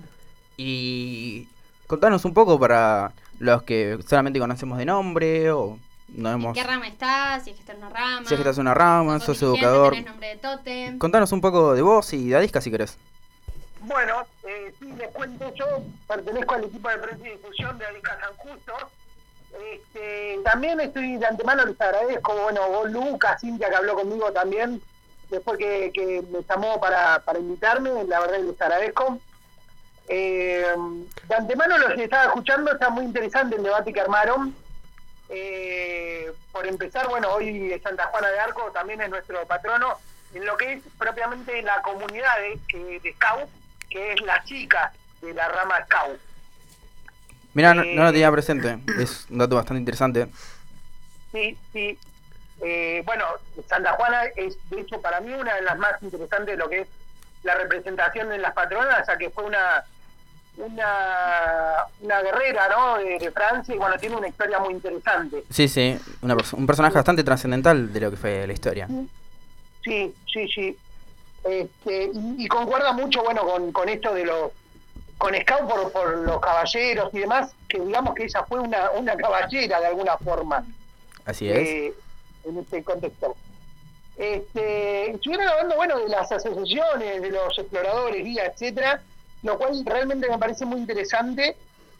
[0.57, 1.47] Y
[1.87, 5.77] contanos un poco para los que solamente conocemos de nombre o
[6.15, 6.53] ¿En hemos...
[6.55, 7.43] qué rama estás?
[7.43, 8.27] Si es que estás en una rama.
[8.27, 9.93] Si es que estás en una rama, sos educador.
[9.93, 10.97] tenés nombre de tótem.
[10.99, 12.97] Contanos un poco de vos y de Adisca si querés.
[13.81, 15.65] Bueno, eh, sí, les cuento yo,
[16.07, 18.73] pertenezco al equipo de prensa y difusión de Adica San Justo.
[19.53, 24.81] Este, también estoy de antemano, les agradezco, bueno, vos Lucas, Cintia que habló conmigo también,
[25.29, 29.19] después que, me llamó para, para invitarme, la verdad les agradezco.
[30.07, 30.75] Eh,
[31.27, 34.55] de antemano los que estaba escuchando, está muy interesante el debate que armaron.
[35.29, 39.97] Eh, por empezar, bueno, hoy Santa Juana de Arco también es nuestro patrono
[40.33, 43.49] en lo que es propiamente la comunidad de, de Scout,
[43.89, 44.91] que es la chica
[45.21, 46.19] de la rama Scout.
[47.53, 48.79] Mirá, no, Eh, no lo tenía presente.
[48.99, 50.27] Es un dato bastante interesante.
[51.31, 51.97] Sí, sí.
[52.61, 53.25] Eh, bueno,
[53.67, 56.81] Santa Juana es, de hecho, para mí una de las más interesantes de lo que
[56.81, 56.87] es
[57.43, 59.83] la representación de las patronas, ya que fue una
[60.55, 62.99] una, una guerrera, ¿no?
[62.99, 65.43] De, de Francia y bueno, tiene una historia muy interesante.
[65.49, 68.87] Sí, sí, una un personaje bastante trascendental de lo que fue la historia.
[69.83, 70.77] Sí, sí, sí.
[71.43, 74.51] Este, y, y concuerda mucho, bueno, con, con esto de los
[75.23, 79.15] con Scout por, por los caballeros y demás, que digamos que ella fue una, una
[79.15, 80.65] caballera de alguna forma.
[81.23, 81.57] Así es.
[81.57, 81.93] eh,
[82.43, 83.33] en este contexto.
[84.17, 89.01] Este, estuvieron hablando, bueno, de las asociaciones, de los exploradores, guías, etcétera,
[89.43, 91.55] lo cual realmente me parece muy interesante.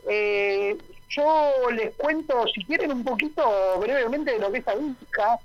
[0.06, 5.40] Eh, yo les cuento, si quieren, un poquito brevemente de lo que es ADISCA.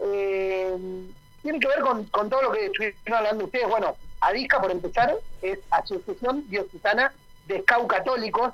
[0.00, 0.76] Eh,
[1.40, 3.68] tiene que ver con, con todo lo que estuvieron hablando ustedes.
[3.68, 7.12] Bueno, ADISCA, por empezar, es Asociación Diocesana
[7.46, 8.52] de Scout Católicos.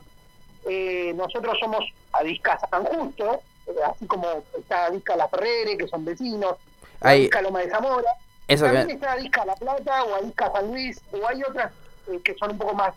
[0.69, 4.27] Eh, nosotros somos Adisca San Justo, eh, así como
[4.59, 6.57] está Adisca La Ferrere, que son vecinos,
[7.01, 8.11] Hay- Adisca Loma de Zamora.
[8.49, 11.71] Eso También que- está Adisca La Plata o Adisca San Luis, o hay otras
[12.11, 12.95] eh, que son un poco más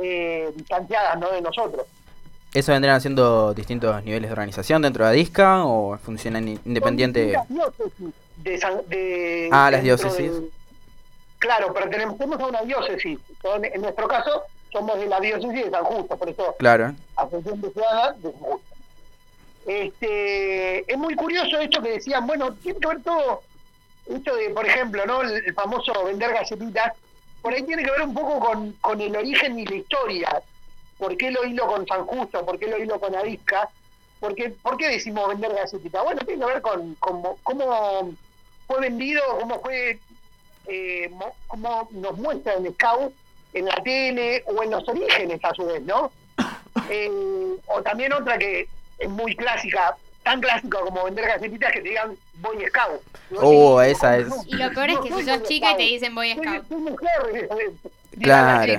[0.00, 1.28] eh, distanciadas ¿no?
[1.32, 1.84] de nosotros.
[2.54, 7.20] ¿Eso vendrían haciendo distintos niveles de organización dentro de Adisca o funcionan in- independiente?
[7.26, 10.32] Distintas diócesis de San- de- Ah, las diócesis.
[10.32, 10.48] de-
[11.38, 13.18] claro, pertenecemos a una diócesis.
[13.72, 16.94] En nuestro caso, somos de la diócesis de San Justo, por eso Claro.
[17.16, 18.74] Asociación de Ciudadanos de San Justo.
[19.66, 23.42] Este, es muy curioso esto que decían, bueno, tiene que ver todo,
[24.06, 25.22] esto de, por ejemplo, ¿no?
[25.22, 26.92] El, famoso vender galletitas,
[27.42, 30.42] por ahí tiene que ver un poco con, con el origen y la historia.
[30.96, 32.44] ¿Por qué lo hilo con San Justo?
[32.44, 33.68] ¿Por qué lo hilo con Arisca?
[34.20, 36.02] ¿Por qué, ¿Por qué decimos vender galletitas?
[36.02, 38.10] Bueno, tiene que ver con, con mo- cómo
[38.66, 40.00] fue vendido, cómo fue,
[40.68, 41.10] eh,
[41.46, 43.12] cómo nos muestra en Scout,
[43.54, 46.12] en la tele o en los orígenes a su vez, ¿no?
[46.90, 47.10] Eh,
[47.66, 48.66] o también otra que
[48.98, 53.02] es muy clásica, tan clásica como vender galletitas que te digan Boy Scout.
[53.30, 54.28] Vos Oh, esa es.
[54.46, 56.68] Y lo peor es que si sos chica y te dicen Boy Scout.
[56.68, 57.48] soy mujer,
[58.22, 58.72] Claro.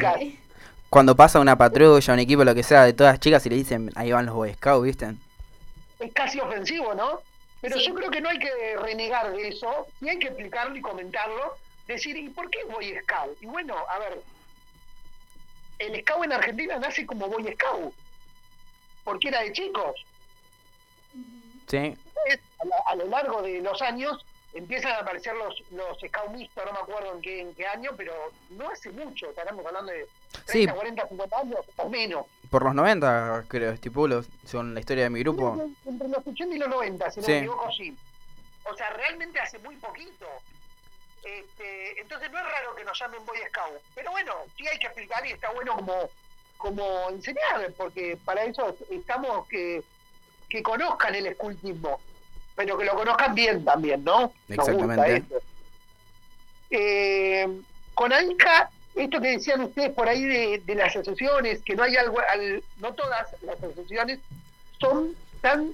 [0.89, 3.55] Cuando pasa una patrulla, un equipo, lo que sea, de todas las chicas y le
[3.57, 5.13] dicen, ahí van los Boy Scouts, ¿viste?
[5.99, 7.19] es casi ofensivo, ¿no?
[7.61, 7.85] Pero Sí.
[7.87, 8.49] yo creo que no hay que
[8.81, 11.57] renegar de eso, y hay que explicarlo y comentarlo,
[11.93, 13.41] decir, ¿y por qué Boy Scout?
[13.41, 14.21] Y bueno, a ver,
[15.79, 17.93] el Scout en Argentina nace como Boy Scout,
[19.03, 19.95] porque era de chicos.
[21.67, 21.95] Sí.
[22.87, 26.79] A, lo largo de los años empiezan a aparecer los, los Scout mixtos, no me
[26.79, 28.13] acuerdo en qué, en qué año, pero
[28.51, 30.07] no hace mucho, estaremos hablando de
[30.45, 30.67] 30, Sí.
[30.67, 32.25] 40, 50 años o menos.
[32.49, 35.69] Por los 90, creo, estipulo, según la historia de mi grupo.
[35.85, 37.31] Entre los 80 y los 90, si no Sí.
[37.31, 37.95] me equivoco, sí.
[38.71, 40.27] O sea, realmente hace muy poquito.
[41.23, 43.81] Este, entonces no es raro que nos llamen Boy Scout.
[43.95, 46.09] Pero bueno, sí hay que explicar y está bueno como,
[46.57, 49.83] como enseñar, porque para eso estamos que,
[50.49, 51.99] que conozcan el escultismo,
[52.55, 54.33] pero que lo conozcan bien también, ¿no?
[54.47, 55.35] Nos gusta Exactamente.
[56.71, 57.47] Eh,
[57.93, 61.95] con AICA, esto que decían ustedes por ahí de, de las asociaciones, que no hay
[61.97, 64.19] algo, al- no todas las asociaciones
[64.79, 65.73] son tan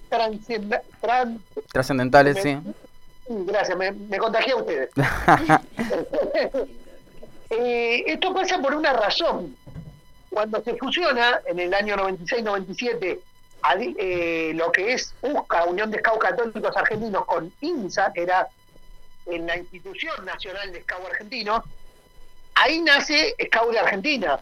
[1.72, 2.58] Trascendentales, sí.
[3.28, 4.90] Gracias, me, me contagié a ustedes.
[7.50, 9.56] Eh, esto pasa por una razón.
[10.32, 13.20] Cuando se fusiona en el año 96-97
[13.62, 18.48] adi- eh, lo que es USCA, Unión de Scouts Católicos Argentinos, con INSA, que era
[19.28, 21.64] en la institución nacional de Scout Argentinos,
[22.56, 24.40] ahí nace Scout de Argentina.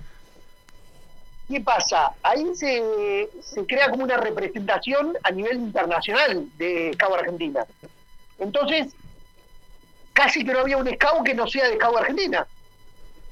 [1.50, 2.14] ¿Qué pasa?
[2.24, 7.66] Ahí se, se crea como una representación a nivel internacional de Scout Argentina.
[8.40, 8.94] Entonces,
[10.14, 12.48] casi que no había un scout que no sea de scout argentina.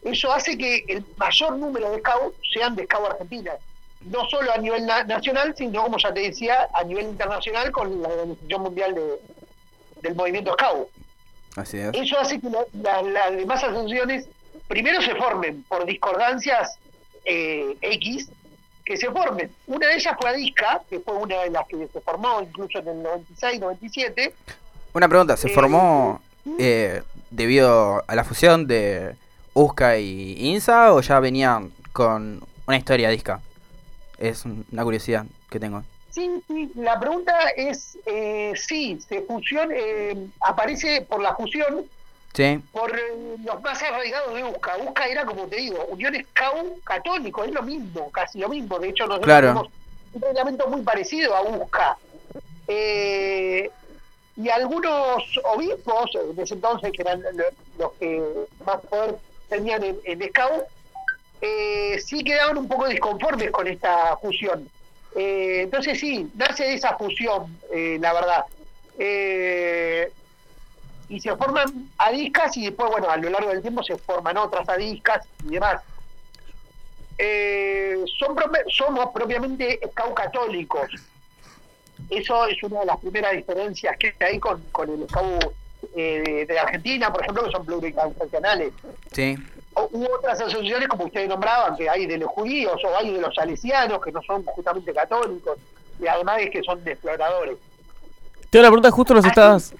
[0.04, 3.54] Eso hace que el mayor número de scouts sean de scout argentina.
[4.02, 8.02] No solo a nivel na- nacional, sino, como ya te decía, a nivel internacional con
[8.02, 9.20] la Organización Mundial de-
[10.02, 10.88] del Movimiento Scout.
[11.56, 11.92] Así es.
[11.94, 14.28] Eso hace que la- la- las demás asociaciones
[14.68, 16.78] primero se formen por discordancias
[17.26, 18.42] eh, X, que
[18.84, 19.54] que se formen.
[19.68, 22.88] Una de ellas fue Adisca, que fue una de las que se formó incluso en
[22.88, 24.34] el 96, 97.
[24.94, 26.22] Una pregunta, ¿se Eh, formó
[26.60, 29.16] eh, debido a la fusión de
[29.54, 33.40] USCA y INSA o ya venían con una historia disca?
[34.18, 35.84] Es un- una curiosidad que tengo.
[36.10, 41.86] Sí, sí, la pregunta es, eh, sí, se fusiona, eh, aparece por la fusión
[42.34, 44.78] Sí, por eh, los más arraigados de USCA.
[44.78, 48.80] USCA era, como te digo, Unión Scout Católico, es lo mismo, casi lo mismo.
[48.80, 49.48] De hecho, nosotros Claro.
[49.48, 49.68] tenemos
[50.14, 51.98] un reglamento muy parecido a USCA.
[54.38, 57.44] Y algunos obispos, en ese entonces, que eran lo-
[57.78, 58.22] los que
[58.66, 59.18] más poder
[59.50, 60.64] tenían en, en Scout,
[61.42, 64.70] eh, sí quedaban un poco disconformes con esta fusión.
[65.16, 68.46] Eh, entonces sí, nace de esa fusión, eh, la verdad.
[68.98, 70.12] Eh,
[71.10, 74.68] y se forman adiscas y después, bueno, a lo largo del tiempo se forman otras
[74.70, 75.82] adiscas y demás.
[78.18, 78.36] Son
[78.70, 80.90] somos propiamente scout católicos.
[82.12, 85.46] Eso es una de las primeras diferencias que hay con, con el scout
[85.96, 88.72] eh, de Argentina, por ejemplo, que son pluriconfesionales.
[89.12, 89.36] sí.
[89.74, 93.22] O- U otras asociaciones, como ustedes nombraban, que hay de los judíos o hay de
[93.22, 95.58] los salesianos, que no son justamente católicos,
[96.00, 97.58] y además es que son de exploradores.
[98.50, 99.74] Tengo una pregunta, justo nos estabas.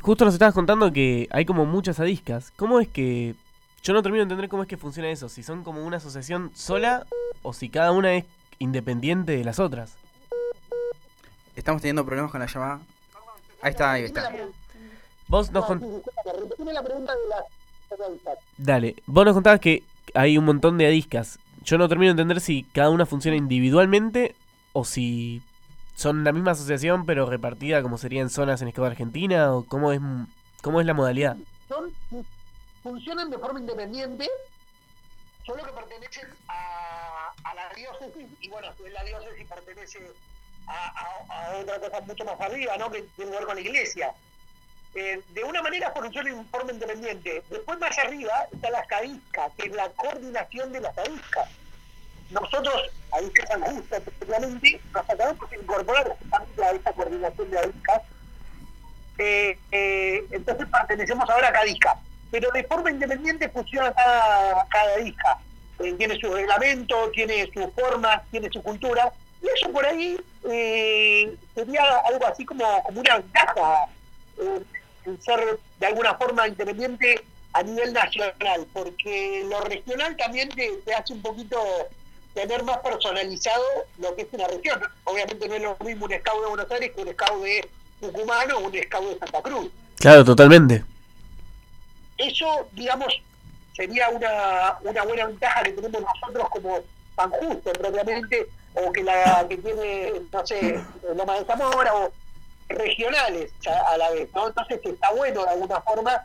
[0.00, 2.52] Justo nos estabas contando que hay como muchas adiscas.
[2.56, 3.34] ¿Cómo es que.?
[3.82, 5.28] Yo no termino de entender cómo es que funciona eso.
[5.28, 7.04] Si son como una asociación sola
[7.42, 8.24] o si cada una es
[8.60, 9.96] independiente de las otras.
[11.56, 12.80] Estamos teniendo problemas con la llamada.
[13.62, 14.30] Ahí está, ahí está.
[15.28, 16.14] Vos nos, No, con- adiscas.
[18.58, 19.82] Dale, vos nos contabas que
[20.14, 21.38] hay un montón de adiscas.
[21.62, 24.34] Yo no termino de entender si cada una funciona individualmente
[24.72, 25.42] o si
[25.94, 29.92] son la misma asociación pero repartida como sería en zonas en Escala Argentina o cómo
[29.92, 30.00] es
[30.60, 31.36] cómo es la modalidad.
[31.68, 31.92] son
[32.82, 34.28] funcionan de forma independiente,
[35.46, 40.00] solo que pertenecen a, a la diócesis, y bueno, la diócesis pertenece
[40.66, 42.90] a, a- otra cosa mucho más arriba, ¿no?
[42.90, 44.12] que tiene que ver con la iglesia.
[44.94, 47.42] Eh, de una manera funcionan en forma independiente.
[47.50, 51.48] Después más arriba está la CADISCA, que es la coordinación de las CADISCA.
[52.30, 58.02] Nosotros, ADISCA San Justo, especialmente, nos acabamos de incorporar a esta coordinación de ADISCA
[59.18, 61.98] eh, eh, entonces pertenecemos ahora a Cadisca.
[62.30, 65.38] Pero de forma independiente funciona cada, cada disca.
[65.78, 69.12] Eh, tiene su reglamento, tiene su forma, tiene su cultura.
[69.44, 70.18] Y eso por ahí
[70.50, 73.86] eh, sería algo así como, como una ventaja,
[74.38, 74.62] eh,
[75.20, 77.22] ser de alguna forma independiente
[77.52, 81.58] a nivel nacional, porque lo regional también te, te hace un poquito
[82.32, 83.62] tener más personalizado
[83.98, 84.80] lo que es una región.
[85.04, 87.68] Obviamente no es lo mismo un scout de Buenos Aires que un scout de
[88.00, 89.70] Tucumán o un scout de Santa Cruz.
[89.96, 90.84] Claro, totalmente.
[92.16, 93.14] Eso, digamos,
[93.76, 96.80] sería una, una buena ventaja que tenemos nosotros como
[97.14, 100.80] San Justo propiamente, o que la que tiene, no sé,
[101.16, 102.12] Loma de Zamora, o
[102.68, 104.48] regionales a, la vez, ¿no?
[104.48, 106.24] Entonces está bueno de alguna forma.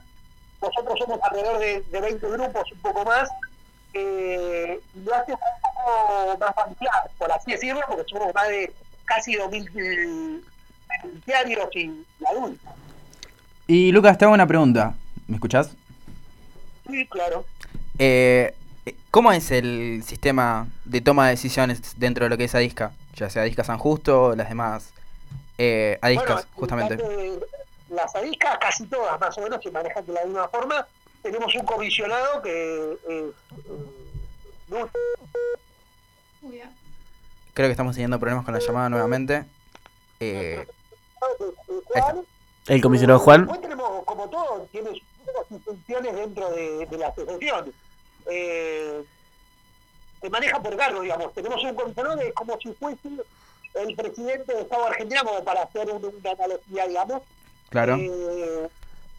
[0.62, 3.30] Nosotros somos alrededor de, de 20 grupos, un poco más,
[3.94, 8.74] eh, lo hace un poco más familiar, por así decirlo, porque somos más de
[9.06, 10.44] casi 2.000
[11.04, 12.74] beneficiarios y, y adultos.
[13.68, 14.96] Y Lucas, te hago una pregunta.
[15.28, 15.76] ¿Me escuchás?
[16.90, 17.46] Sí, claro.
[18.00, 18.54] Eh,
[19.12, 22.92] ¿Cómo es el sistema de toma de decisiones dentro de lo que es ADISCA?
[23.16, 24.92] Ya sea ADISCA San Justo o las demás
[25.58, 26.94] eh, ADISCAs, Bueno, justamente.
[27.04, 27.40] eh,
[27.90, 30.88] Las adiscas, casi todas más o menos, se manejan de la misma forma.
[31.24, 33.32] Tenemos un comisionado que eh,
[34.70, 34.90] no-
[37.54, 39.44] Creo que estamos teniendo problemas con la llamada nuevamente.
[40.20, 40.66] Eh,
[41.88, 42.22] Juan.
[42.68, 43.42] El comisionado Juan.
[43.42, 44.92] Después tenemos, como todo, tiene
[45.50, 47.74] sus funciones dentro de, de la asociación.
[48.30, 49.04] Eh,
[50.22, 51.34] se maneja por cargo, digamos.
[51.34, 53.10] Tenemos un comisionado que es como si fuese
[53.76, 57.22] el presidente del Estado argentino, como para hacer un- una analogía, digamos.
[57.70, 57.96] claro.
[58.00, 58.68] Eh,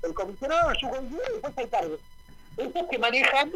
[0.02, 1.96] el comisionado, su comisionado y después hay cargo.
[2.56, 3.52] Esos que manejan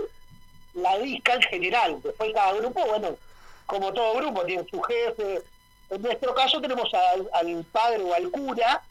[0.74, 2.00] la disca en general.
[2.02, 3.16] Después cada grupo, bueno,
[3.66, 5.42] como todo grupo, tiene su jefe.
[5.90, 8.82] En nuestro caso tenemos al, al padre o al cura,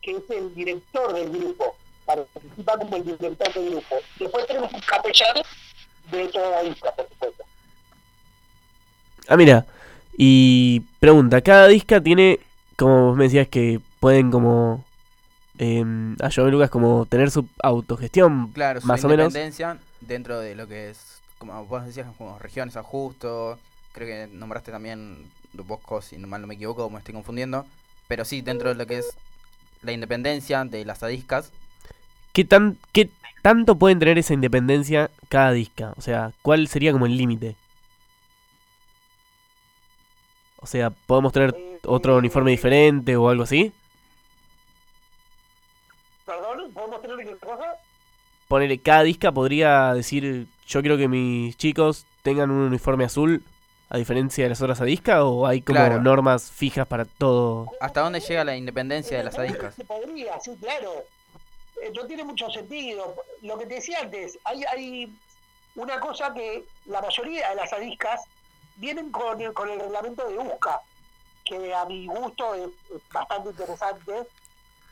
[0.00, 1.76] que es el director del grupo.
[2.06, 3.96] Participa como el director del grupo.
[4.18, 5.36] Después tenemos un capellán
[6.10, 7.44] de toda la disca, por supuesto.
[9.28, 9.66] Ah, mira.
[10.16, 12.40] Y pregunta, cada disca tiene,
[12.76, 14.84] como vos me decías, que pueden como...
[15.58, 15.84] Eh,
[16.20, 19.26] ayúdame Lucas, como tener su autogestión, Claro, su más o menos.
[19.26, 23.58] independencia dentro de lo que es, como vos decías, como regiones a justo.
[23.92, 27.66] Creo que nombraste también Bosco, si no mal no me equivoco, me estoy confundiendo.
[28.08, 29.16] Pero sí, dentro de lo que es
[29.82, 31.52] la independencia de las adiscas.
[32.32, 33.10] ¿Qué, tan, ¿Qué
[33.42, 35.92] tanto pueden tener esa independencia cada disca?
[35.96, 37.56] O sea, ¿cuál sería como el límite?
[40.60, 43.72] O sea, ¿podemos tener otro uniforme diferente o algo así?
[46.24, 47.74] Perdón, ¿podemos tener qué cosa?
[48.48, 53.42] Ponerle cada disca podría decir, yo quiero que mis chicos tengan un uniforme azul
[53.88, 56.00] a diferencia de las otras adiscas o hay como Claro.
[56.00, 57.66] normas fijas para todo.
[57.80, 59.74] ¿Hasta dónde llega la independencia de las adiscas?
[59.74, 60.92] Se podría, sí, claro.
[61.80, 63.14] Eh, no tiene mucho sentido.
[63.42, 65.16] Lo que te decía antes, hay, hay
[65.74, 68.20] una cosa que la mayoría de las adiscas
[68.76, 70.80] vienen con el, con el reglamento de USCA,
[71.44, 72.68] que a mi gusto es,
[73.12, 74.26] bastante interesante.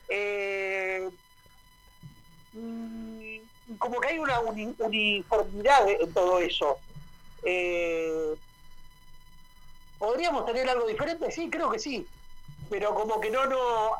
[0.09, 1.09] Eh,
[2.53, 3.37] mm,
[3.77, 6.77] como que hay una uni- uniformidad en todo eso.
[7.43, 8.33] Eh,
[9.97, 11.29] ¿Podríamos tener algo diferente?
[11.31, 12.05] Sí, creo que sí.
[12.69, 13.91] Pero como que no, no.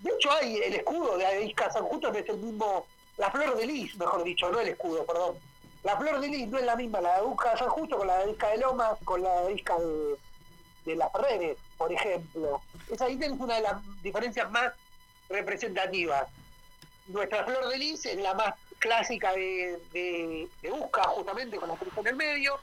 [0.00, 2.86] De hecho, hay el escudo de Adisca San Justo, no es el mismo.
[3.16, 5.36] La flor de lis, mejor dicho, no el escudo, perdón.
[5.82, 8.16] La flor de lis no es la misma, la de Adisca San Justo con la
[8.18, 10.16] de Adisca de Lomas, con la de Adisca de,
[10.86, 12.60] de Las Ferreres, por ejemplo.
[12.90, 14.72] Es ahí tenés una de las diferencias más
[15.28, 16.26] representativas.
[17.08, 21.92] Nuestra flor de lis es la más clásica de, de, de justamente con la cruz
[21.98, 22.58] en el medio.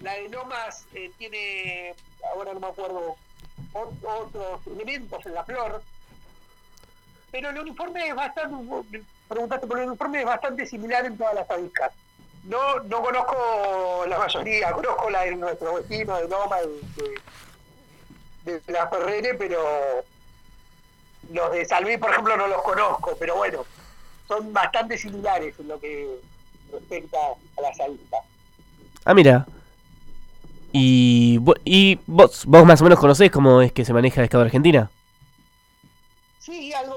[0.00, 1.94] La de Lomas eh, tiene,
[2.32, 3.16] ahora no me acuerdo,
[3.72, 5.82] ot- otros elementos en la flor.
[7.34, 11.50] Pero el uniforme es bastante, preguntaste por el uniforme es bastante similar en todas las
[11.50, 11.90] adiscas.
[12.44, 17.20] No, no conozco la mayoría, conozco la de nuestro vecino de Loma de,
[18.44, 19.58] de, de la Ferrere, pero
[21.32, 23.64] los de Salvé, por ejemplo, no los conozco, pero bueno,
[24.28, 26.08] son bastante similares en lo que
[26.70, 27.18] respecta
[27.58, 28.20] a las adiscas.
[29.04, 29.44] Ah, mira.
[30.70, 34.88] Y, y vos, vos más o menos conocés cómo es que se maneja Scout Argentina.
[36.38, 36.93] Sí, algo.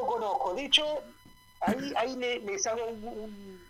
[0.57, 0.83] De hecho,
[1.61, 3.61] ahí, ahí le- les hago un, un-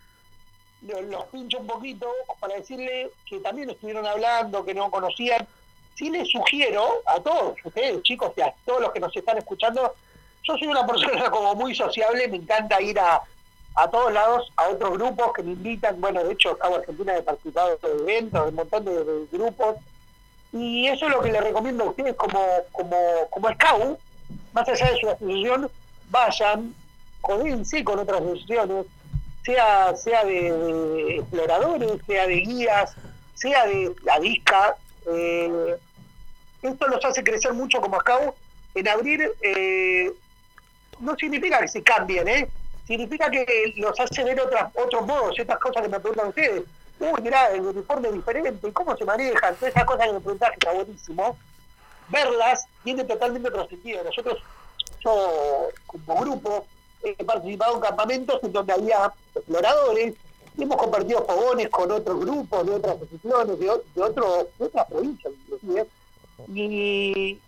[0.84, 2.10] lo- los pincho un poquito
[2.40, 5.46] para decirle que también estuvieron hablando, que no conocían.
[5.96, 9.94] Sí les sugiero a todos ustedes, chicos, y a todos los que nos están escuchando,
[10.44, 13.22] yo soy una persona como muy sociable, me encanta ir a,
[13.76, 16.00] a todos lados, a otros grupos que me invitan.
[16.00, 19.76] Bueno, de hecho, Cabo Argentina he participado de eventos, de un montón de, grupos.
[20.54, 22.40] Y eso es lo que les recomiendo a ustedes como,
[22.72, 22.98] como,
[23.30, 24.00] como scout,
[24.54, 25.70] más allá de su asociación,
[26.10, 26.74] vayan,
[27.22, 28.86] codíense con otras asociaciones,
[29.44, 32.96] sea, sea de, exploradores, sea de guías,
[33.34, 34.76] sea de la disca.
[35.12, 35.78] eh,
[36.62, 38.36] esto los hace crecer mucho como scout
[38.74, 40.12] en abrir, eh,
[41.00, 42.50] no significa que se cambien, ¿eh?
[42.86, 46.64] significa que los hace ver otras, otros modos, estas cosas que me preguntan ustedes.
[47.00, 49.56] Uy, mirá, el uniforme diferente, ¿cómo se manejan?
[49.56, 51.38] Todas esas cosas que me preguntan que está buenísimo
[52.10, 54.04] verlas tiene totalmente otro sentido.
[54.04, 54.42] Nosotros,
[55.86, 56.66] como grupo,
[57.04, 60.16] he participado en campamentos en donde había exploradores,
[60.58, 64.88] y hemos compartido fogones con otros grupos de otras asociaciones, de, de, otro, de otras
[64.88, 65.88] provincias, inclusive,
[66.54, 67.40] y,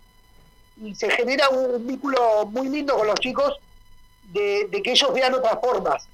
[0.82, 3.58] y se genera un, vínculo muy lindo con los chicos
[4.32, 6.06] de, de que ellos vean otras formas.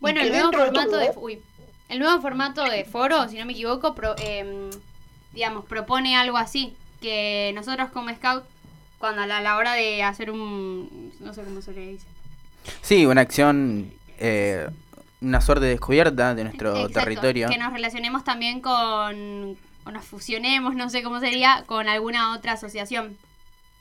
[0.00, 1.42] Bueno, el nuevo formato de, uy,
[1.88, 4.70] el nuevo formato de foro, si no me equivoco, pro- em,
[5.32, 8.44] digamos, propone algo así, que nosotros como scout,
[9.04, 12.06] cuando a la, a la hora de hacer un, no sé cómo se le dice,
[12.80, 14.66] Sí, una acción, eh,
[15.20, 17.48] una suerte de descubierta de nuestro Exacto, territorio.
[17.50, 22.52] que nos relacionemos también con, o nos fusionemos, no sé cómo sería, con alguna otra
[22.52, 23.18] asociación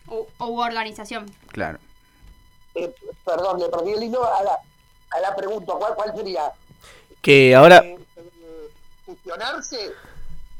[0.08, 1.32] o, o organización.
[1.48, 1.80] Claro.
[2.76, 2.94] Eh,
[3.24, 4.58] perdón, le perdí el hilo a la,
[5.12, 6.52] a la pregunta, ¿cuál, cuál sería?
[7.22, 7.78] Que ahora...
[7.78, 8.70] Eh, eh,
[9.06, 9.92] ¿Fusionarse?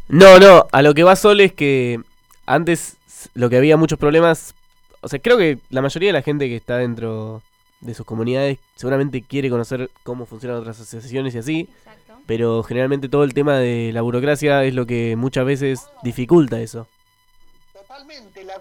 [0.08, 2.00] No, no, a lo que va Sol es que
[2.46, 2.96] antes
[3.34, 4.56] lo que había muchos problemas,
[5.02, 7.42] o sea, creo que la mayoría de la gente que está dentro
[7.82, 11.70] de sus comunidades seguramente quiere conocer cómo funcionan otras asociaciones y así,
[12.26, 16.88] pero generalmente todo el tema de la burocracia es lo que muchas veces dificulta eso.
[17.74, 18.56] Totalmente, la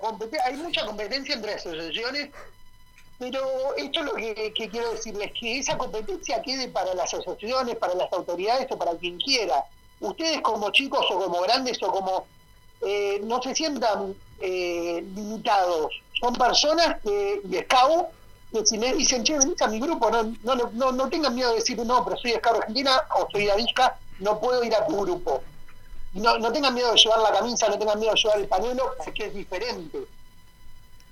[0.45, 2.31] hay mucha competencia entre asociaciones,
[3.19, 3.41] pero
[3.77, 7.95] esto es lo que, que quiero decirles, que esa competencia quede para las asociaciones, para
[7.95, 9.65] las autoridades o para quien quiera.
[10.01, 12.27] Ustedes como chicos o como grandes o como...
[12.81, 18.09] eh, no se sientan eh, limitados, son personas que, y scout
[18.53, 21.51] que si me dicen, che, venís a mi grupo, no, no, no, no, tengan miedo
[21.51, 24.87] de decir, no, pero soy Scout Argentina o soy de Avisca, no puedo ir a
[24.87, 25.43] tu grupo.
[26.13, 28.95] No, no tengan miedo de llevar la camisa, no tengan miedo de llevar el pañuelo,
[29.03, 29.99] porque es diferente.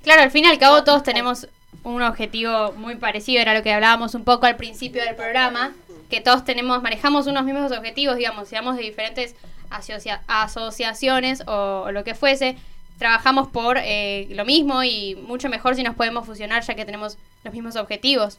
[0.03, 1.49] Claro, al fin y al cabo todos tenemos
[1.83, 5.73] un objetivo muy parecido, era lo que hablábamos un poco al principio del programa,
[6.11, 9.35] que todos tenemos, manejamos unos mismos objetivos, digamos, seamos de diferentes
[9.71, 12.59] asocia- asociaciones o lo que fuese,
[13.01, 17.17] trabajamos por eh, lo mismo y mucho mejor si nos podemos fusionar ya que tenemos
[17.43, 18.37] los mismos objetivos.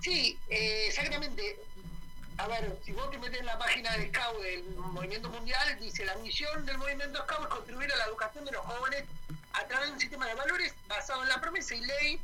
[0.00, 1.58] Sí, eh, exactamente.
[2.38, 6.06] a ver, si vos te metes en la página de Scout del Movimiento Mundial, dice
[6.06, 9.04] la misión del Movimiento Scout es contribuir a la educación de los jóvenes
[9.52, 12.20] a través de un sistema de valores basado en la promesa y ley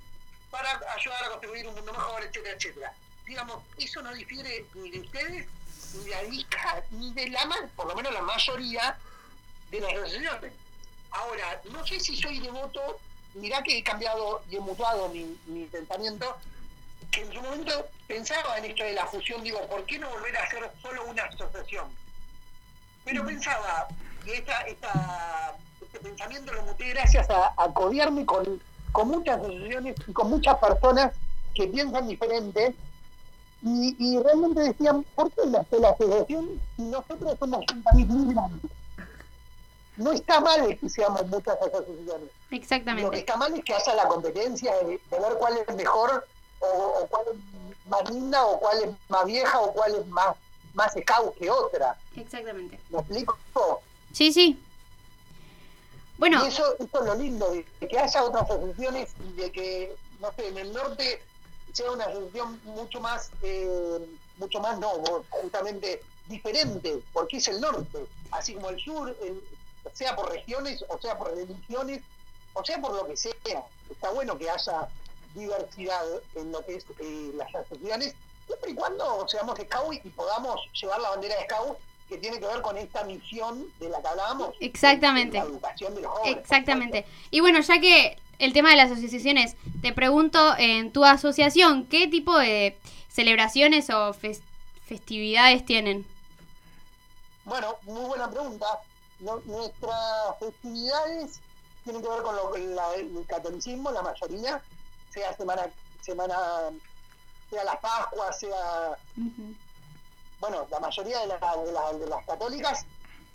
[0.51, 2.95] para ayudar a construir un mundo mejor, etcétera, etcétera.
[3.27, 5.47] Digamos, eso no difiere ni de ustedes,
[5.95, 8.97] ni de ADICA, ni de la, por lo menos la mayoría
[9.71, 10.53] de las asociaciones.
[11.11, 12.99] Ahora, no sé si soy devoto,
[13.35, 16.37] mirá que he cambiado y he mutado mi, mi pensamiento,
[17.11, 20.37] que en su momento pensaba en esto de la fusión, digo, ¿por qué no volver
[20.37, 21.87] a hacer solo una asociación?
[23.05, 23.89] Pero pensaba,
[24.27, 28.63] y esta, esta, este pensamiento lo muté gracias a, a codearme con,
[28.93, 31.13] con muchas asociaciones y con muchas personas
[31.55, 32.75] que piensan diferente
[33.63, 38.35] y, y realmente decían, ¿por qué la, la asociación si nosotros somos un país muy
[38.35, 38.69] grande?
[40.01, 42.07] No está mal que seamos muchas asociaciones.
[42.09, 43.19] Lo que Exactamente.
[43.19, 46.27] está mal es que haya la competencia de, de ver cuál es mejor
[46.61, 50.37] o, o cuál es más linda o cuál es más vieja o cuál es más,
[50.73, 51.99] más scout que otra.
[52.17, 52.81] Exactamente.
[52.89, 53.39] ¿Me explico?
[54.13, 54.59] Sí, sí.
[56.17, 56.45] Bueno.
[56.45, 60.33] Y eso, eso es lo lindo, de que haya otras asociaciones y de que, no
[60.33, 61.23] sé, en el norte
[61.73, 63.99] sea una asociación mucho más, eh,
[64.39, 64.91] mucho más, no,
[65.31, 69.43] justamente diferente, porque es el norte, así como el sur, el-
[69.95, 72.03] sea por regiones, o sea por religiones,
[72.55, 73.33] o sea por lo que sea.
[73.91, 74.89] Está bueno que haya
[75.35, 76.05] diversidad
[76.35, 78.15] en lo que es eh, las asociaciones,
[78.47, 82.47] siempre y cuando seamos scout y podamos llevar la bandera de scout que tiene que
[82.47, 84.55] ver con esta misión de la que hablábamos.
[84.59, 85.39] Exactamente.
[85.39, 86.39] La educación de los jóvenes.
[86.39, 87.07] Exactamente.
[87.31, 92.09] Y bueno, ya que el tema de las asociaciones, te pregunto, en tu asociación, ¿qué
[92.09, 92.77] tipo de
[93.09, 94.43] celebraciones o fes-
[94.85, 96.05] festividades tienen?
[97.45, 98.67] Bueno, muy buena pregunta.
[99.21, 101.41] No- nuestras festividades
[101.85, 104.63] tienen que ver con lo, la- el catolicismo, la mayoría,
[105.13, 105.69] sea semana,
[106.01, 106.37] semana,
[107.51, 108.97] sea la Pascua, sea,
[110.41, 112.87] bueno, la mayoría de, la- de la- de las católicas.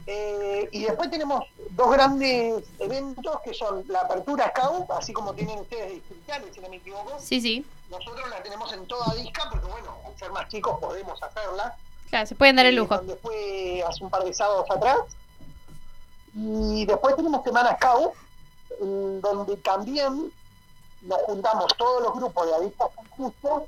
[0.08, 5.58] Eh, y después tenemos dos grandes eventos que son la apertura Scout, así como tienen
[5.60, 7.18] ustedes distritales, si no me equivoco.
[7.20, 7.66] Sí, sí.
[7.90, 11.76] Nosotros la tenemos en toda disca porque, bueno, al ser más chicos podemos hacerla.
[12.10, 12.98] Claro, se pueden dar el lujo.
[12.98, 14.98] donde fue hace un par de sábados atrás.
[16.36, 18.14] Y después tenemos Semana Scout,
[18.82, 20.32] en donde también
[21.02, 23.68] nos juntamos todos los grupos de adictos con justo,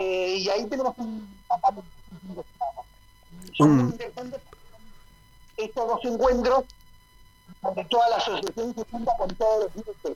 [0.00, 1.28] eh, y ahí tenemos un.
[3.56, 4.40] Son muy interesantes
[5.56, 6.64] estos dos encuentros,
[7.62, 10.12] donde toda la asociación se junta con todos los grupos.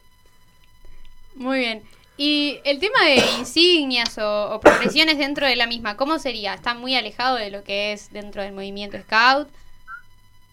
[1.34, 1.82] Muy bien.
[2.16, 6.54] Y el tema de insignias o, o progresiones dentro de la misma, ¿cómo sería?
[6.54, 9.48] ¿Está muy alejado de lo que es dentro del movimiento Scout?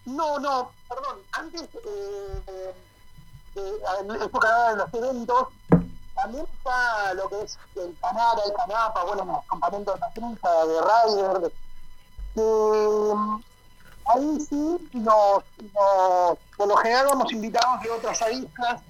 [0.06, 2.74] No, no, perdón, antes eh,
[3.54, 3.62] de,
[4.14, 5.48] de época de los eventos,
[6.14, 10.66] también está lo que es el Canara, el Canapa, bueno, los campamentos de la trucha,
[10.66, 11.52] de Ryder,
[12.34, 13.42] de- mm,
[14.06, 15.42] ahí sí nos,
[15.74, 18.80] nos, por lo general vamos invitados de otras avispas,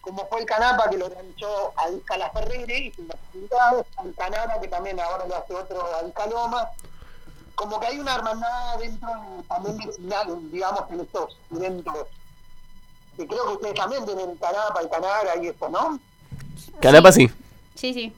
[0.00, 4.98] como fue el Canapa que lo organizó Adisca La Ferrere, y el Canara que también
[5.00, 6.70] ahora lo hace otro Adisca Loma,
[7.60, 12.06] como que hay una hermandad dentro de, también vecinal, digamos, en estos eventos.
[13.18, 16.00] Que creo que ustedes también tienen el Canapa, el Canara y eso, ¿no?
[16.80, 17.30] Canapa sí.
[17.74, 18.14] Sí, sí.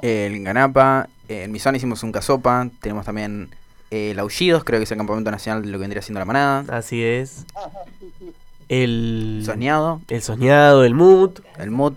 [0.00, 3.54] En Ganapa, en Misón hicimos un casopa, tenemos también
[3.90, 6.24] eh, el Aullidos, creo que es el campamento nacional de lo que vendría siendo la
[6.24, 6.64] manada.
[6.74, 7.44] Así es.
[7.54, 8.32] Ajá, sí, sí.
[8.70, 10.00] El Soñado.
[10.08, 11.40] El soñado, el mood.
[11.58, 11.94] El mood.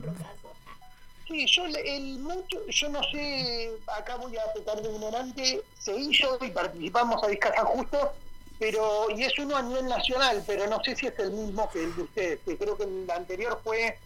[1.33, 6.37] Sí, yo el mucho, yo no sé, acá voy a pecar de ignorante, se hizo
[6.45, 8.13] y participamos a Vizca San Justo,
[8.59, 11.85] pero, y es uno a nivel nacional, pero no sé si es el mismo que
[11.85, 13.97] el de ustedes, que creo que el anterior fue,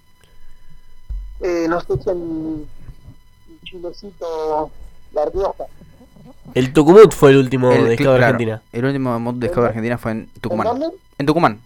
[1.42, 2.66] eh, no sé si el,
[3.50, 4.72] el chilecito
[5.12, 5.66] La Rioja.
[6.54, 8.62] El Tucumut fue el último El- de Scout claro, Argentina.
[8.72, 10.68] El último mod de Argentina fue en Tucumán.
[10.68, 10.98] ¿En dónde?
[11.18, 11.62] En Tucumán.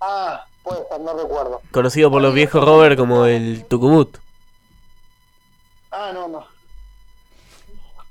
[0.00, 1.60] Ah, puede ser, no recuerdo.
[1.70, 4.18] Conocido por los viejos Robert como el Tucumut.
[5.90, 6.46] Ah, no, no.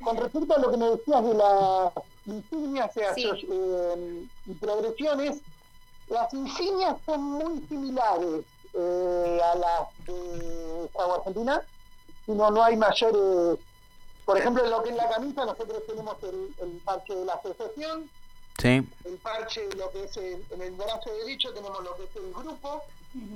[0.03, 1.93] Con respecto a lo que me decías de las
[2.25, 5.41] insignias y eh, y progresiones,
[6.07, 11.61] las insignias son muy similares eh, a las de Estado Argentina,
[12.25, 13.59] sino no hay mayores...
[14.25, 17.33] Por ejemplo, en lo que es la camisa, nosotros tenemos el, el parche de la
[17.33, 18.09] asociación,
[18.61, 18.67] Sí.
[19.05, 22.31] el parche, lo que es el- en el brazo derecho tenemos lo que es el
[22.33, 22.83] grupo,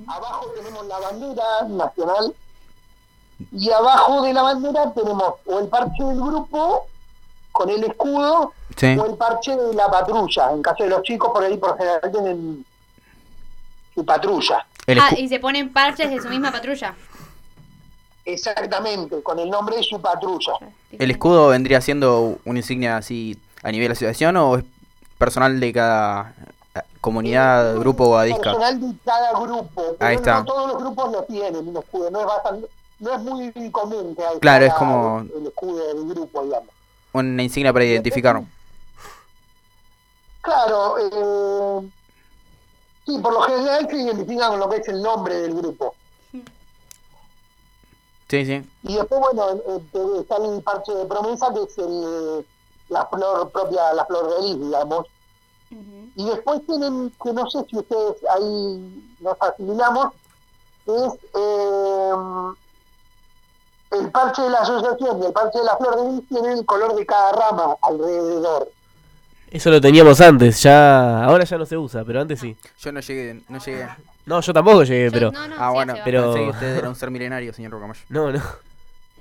[0.06, 2.34] abajo tenemos la bandera nacional
[3.52, 6.86] y abajo de la bandera tenemos o el parche del grupo
[7.52, 8.96] con el escudo Sí.
[8.98, 10.52] o el parche de la patrulla.
[10.52, 12.64] En caso de los chicos, por ahí por general tienen
[13.94, 14.66] su patrulla.
[14.86, 16.94] El Ah, y se ponen parches de su misma patrulla.
[18.24, 20.54] Exactamente, con el nombre de su patrulla.
[20.92, 24.64] ¿El escudo vendría siendo una insignia así a nivel asociación o es
[25.18, 26.34] personal de cada
[26.74, 28.42] eh, comunidad, grupo o adisca?
[28.52, 29.96] Personal de cada grupo.
[30.00, 30.38] Ahí está.
[30.38, 32.10] No todos los grupos lo tienen, un escudo.
[32.10, 32.68] No es, bastante,
[33.00, 36.68] no es muy común que haya Claro, es como- el escudo del grupo, digamos.
[37.12, 38.42] Una insignia para identificar.
[40.40, 41.90] Claro, eh,
[43.06, 45.94] sí, por lo general se identifican con lo que es el nombre del grupo.
[48.28, 48.62] Sí, sí.
[48.82, 49.46] Y después, bueno,
[50.20, 52.44] está el parche de promesa, que es el,
[52.94, 55.06] la flor propia, la flor de lis, digamos.
[56.16, 60.14] Y después tienen, que no sé si ustedes ahí nos asimilamos,
[60.86, 62.12] es eh,
[63.98, 66.64] el parche de la asociación y el parche de la flor de lis tienen el
[66.64, 68.70] color de cada rama alrededor.
[69.50, 72.56] Eso lo teníamos antes, ya ahora ya no se usa, pero antes sí.
[72.78, 73.88] Yo no llegué, no llegué.
[74.26, 78.00] No, yo tampoco llegué, pero ah, bueno, pero usted era un ser milenario, señor Rocamayo.
[78.08, 78.40] No, no.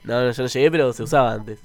[0.03, 1.59] No, no, yo no llegué, pero se usaba antes.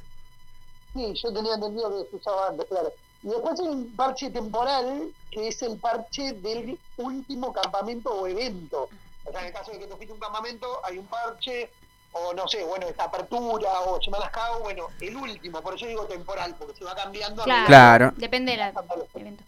[0.98, 2.92] Sí, yo tenía entendido que se usaba antes, claro.
[3.22, 8.88] Y después hay un parche temporal, que es el parche del último campamento o evento.
[9.24, 11.70] O sea, en el caso de que te fuiste a un campamento, hay un parche,
[12.12, 16.04] o no sé, bueno, esta apertura, o Semanas Cao, bueno, el último, por eso digo
[16.06, 17.42] temporal, porque se va cambiando.
[17.42, 18.12] a Claro.
[18.16, 18.72] Depende del
[19.14, 19.44] evento.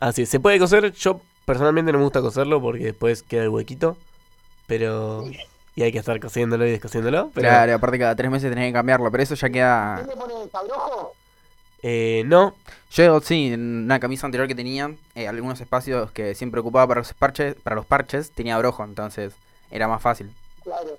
[0.00, 0.92] Así, se puede coser.
[0.92, 3.96] Yo personalmente no me gusta coserlo porque después queda el huequito.
[4.66, 5.24] Pero.
[5.76, 7.30] Y hay que estar cosiéndolo y descosiéndolo.
[7.34, 10.02] Pero, Claro, aparte cada tres meses tenés que cambiarlo, pero eso ya queda...
[10.02, 11.12] ¿Qué le ponen el sabrojo?
[11.82, 12.54] Eh, no.
[12.90, 17.00] Yo sí, en una camisa anterior que tenía, eh, algunos espacios que siempre ocupaba para
[17.00, 19.32] los parches, para los parches tenía brojo, entonces
[19.70, 20.34] era más fácil.
[20.64, 20.98] Claro.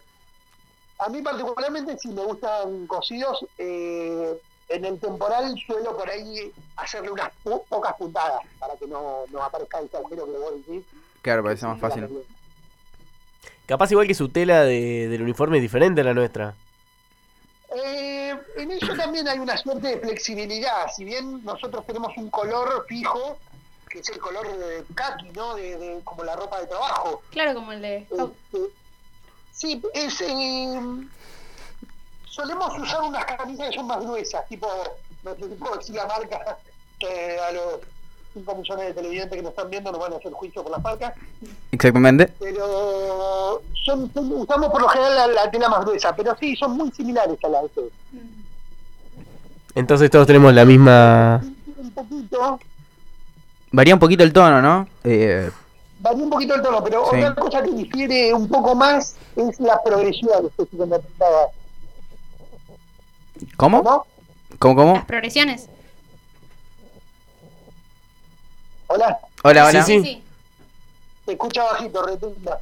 [1.00, 4.40] A mí particularmente si me gustan cosidos, eh,
[4.70, 9.44] en el temporal suelo por ahí hacerle unas po- pocas puntadas para que no, no
[9.44, 10.84] aparezca el agujero que vos decís.
[11.22, 12.08] Claro, parece más fácil.
[13.66, 16.56] Capaz igual que su tela de- del uniforme es diferente a la nuestra.
[17.74, 20.88] Eh, en eso también hay una suerte de flexibilidad.
[20.94, 23.38] Si bien nosotros tenemos un color fijo,
[23.90, 25.56] que es el color de kaki, ¿no?
[25.56, 27.22] De, de- como la ropa de trabajo.
[27.32, 27.98] Claro, como el de.
[28.10, 28.60] Este,
[29.52, 30.80] sí, es, eh,
[32.26, 34.68] solemos usar unas camisas que son más gruesas, tipo,
[35.24, 36.58] no sé si puedo decir la marca,
[37.00, 37.80] que a los
[38.34, 40.82] 5 millones de televidentes que nos están viendo nos van a hacer juicio por las
[40.82, 41.14] marcas,
[41.72, 42.32] Exactamente.
[42.40, 46.78] pero son, son- usamos por lo general la, la tela más gruesa, pero sí, son
[46.78, 47.92] muy similares a la de ustedes.
[49.76, 51.42] Entonces todos tenemos la misma.
[51.78, 52.60] Un poquito,
[53.74, 54.86] Varía un poquito el tono, ¿no?
[55.06, 55.50] Eh,
[56.02, 57.18] varía un poquito el tono, pero Sí.
[57.18, 60.98] otra cosa que difiere un poco más es la progresión, que se me.
[63.58, 63.82] ¿Cómo?
[63.84, 64.06] ¿Cómo?
[64.60, 64.94] ¿Cómo, cómo?
[64.96, 65.70] Las progresiones.
[68.94, 69.20] Hola.
[69.44, 69.84] Hola, hola.
[69.84, 70.24] Sí, sí.
[71.26, 72.60] Se escucha bajito, retumba.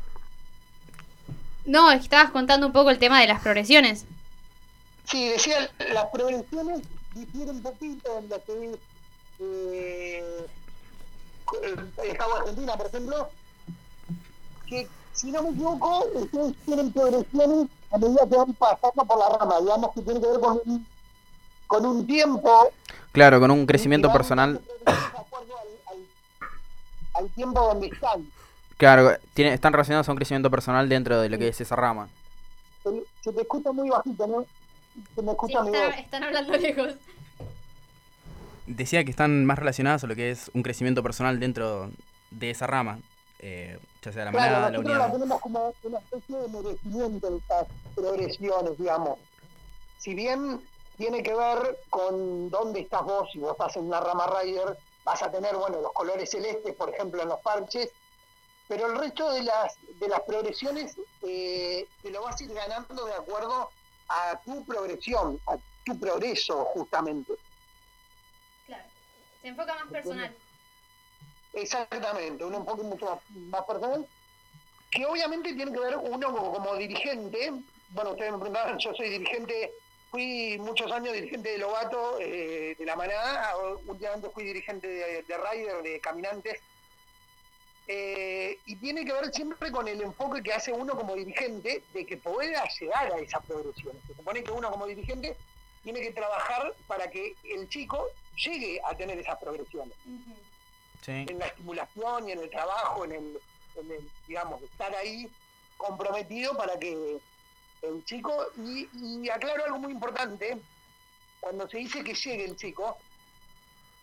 [1.65, 4.05] No, estabas contando un poco el tema de las progresiones.
[5.05, 6.81] Sí, decía, las progresiones
[7.15, 8.77] difieren un poquito en lo que es
[9.39, 10.47] eh,
[11.63, 13.29] el Estado de Argentina, por ejemplo,
[14.67, 19.37] que si no me equivoco, ustedes tienen progresiones a medida que van pasando por la
[19.37, 20.87] rama, digamos que tiene que ver con un,
[21.65, 22.71] con un tiempo,
[23.11, 24.61] Claro, con un crecimiento personal.
[27.19, 28.25] Al tiempo donde están.
[28.77, 32.07] Claro, tiene, están relacionados a un crecimiento personal dentro de lo que es esa rama.
[32.83, 32.89] Se,
[33.21, 34.45] se te escucha muy bajito, ¿no?
[35.15, 35.75] Se me escucha voz.
[35.75, 36.95] Está- están hablando lejos.
[38.67, 41.89] Decía que están más relacionadas a lo que es un crecimiento personal dentro
[42.31, 42.99] de esa rama.
[43.41, 45.13] eh, ya sea la Claro, manada, la nosotros la unidad.
[45.17, 49.17] tenemos como una especie de merecimiento de estas progresiones, digamos.
[49.97, 50.59] Si bien
[50.97, 54.77] tiene que ver con dónde estás vos, si vos estás en una rama rider,
[55.09, 57.91] vas a tener, bueno, los colores celestes, por ejemplo, en los parches,
[58.67, 63.05] pero el resto de las, de las progresiones eh, te lo vas a ir ganando
[63.05, 63.71] de acuerdo
[64.07, 67.33] a tu progresión, a tu progreso, justamente.
[68.67, 68.83] Claro.
[69.41, 70.35] Se enfoca más personal.
[71.53, 74.07] Exactamente, un poco mucho más, más personal,
[74.91, 77.51] que obviamente tiene que ver uno como, como dirigente,
[77.89, 79.73] bueno, ustedes me preguntaban, yo soy dirigente,
[80.09, 83.55] fui muchos años dirigente de Lobato, eh, de la manada,
[83.85, 86.59] últimamente fui dirigente de, de Rider, de Caminantes,
[87.91, 92.05] eh, y tiene que ver siempre con el enfoque que hace uno como dirigente de
[92.05, 93.95] que pueda llegar a esa progresión.
[94.05, 95.35] Se supone que uno como dirigente
[95.83, 99.95] tiene que trabajar para que el chico llegue a tener esas progresiones.
[101.07, 103.39] En la estimulación y en el trabajo, en el,
[103.77, 105.27] en el, digamos, estar ahí
[105.77, 107.17] comprometido para que
[107.81, 110.57] el chico, y, y aclaro algo muy importante,
[111.39, 112.97] cuando se dice que llegue el chico,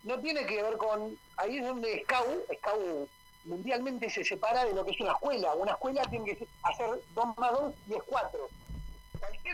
[0.05, 3.09] no tiene que ver con, ahí es donde Scout, Scout
[3.45, 7.39] mundialmente se separa de lo que es una escuela, una escuela tiene que hacer 2
[7.39, 8.49] más 2 y es 4.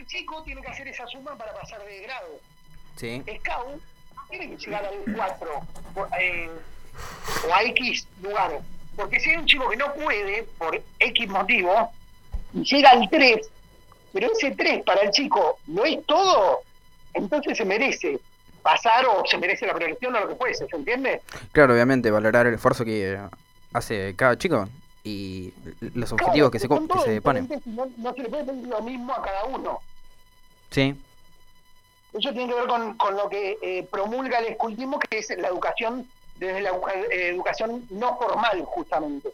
[0.06, 2.40] chico tiene que hacer esa suma para pasar de grado.
[2.96, 3.22] Sí.
[3.38, 3.82] Scout
[4.30, 5.60] tiene que llegar al 4
[5.94, 6.50] o, eh,
[7.48, 8.60] o a X lugar.
[8.96, 11.90] Porque si hay un chico que no puede, por X motivo,
[12.52, 13.50] y llega al 3,
[14.12, 16.60] pero ese 3 para el chico no es todo,
[17.14, 18.18] entonces se merece
[18.62, 21.20] pasar o se merece la progresión o lo que fuese, ¿se entiende?
[21.52, 23.18] Claro, obviamente, valorar el esfuerzo que
[23.72, 24.68] hace cada chico
[25.04, 25.52] y
[25.94, 27.48] los objetivos que se, que se ponen.
[27.66, 29.80] No, no se le puede pedir lo mismo a cada uno.
[30.70, 30.94] Sí,
[32.12, 35.48] Eso tiene que ver con, con lo que eh, promulga el escultismo, que es la
[35.48, 36.06] educación
[36.36, 39.30] desde la eh, educación no formal, justamente.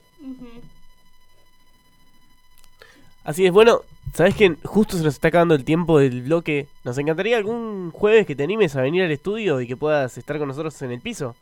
[3.25, 3.83] Así es, bueno,
[4.15, 6.69] sabes que justo se nos está acabando el tiempo del bloque.
[6.85, 10.39] Nos encantaría algún jueves que te animes a venir al estudio y que puedas estar
[10.39, 11.35] con nosotros en el piso.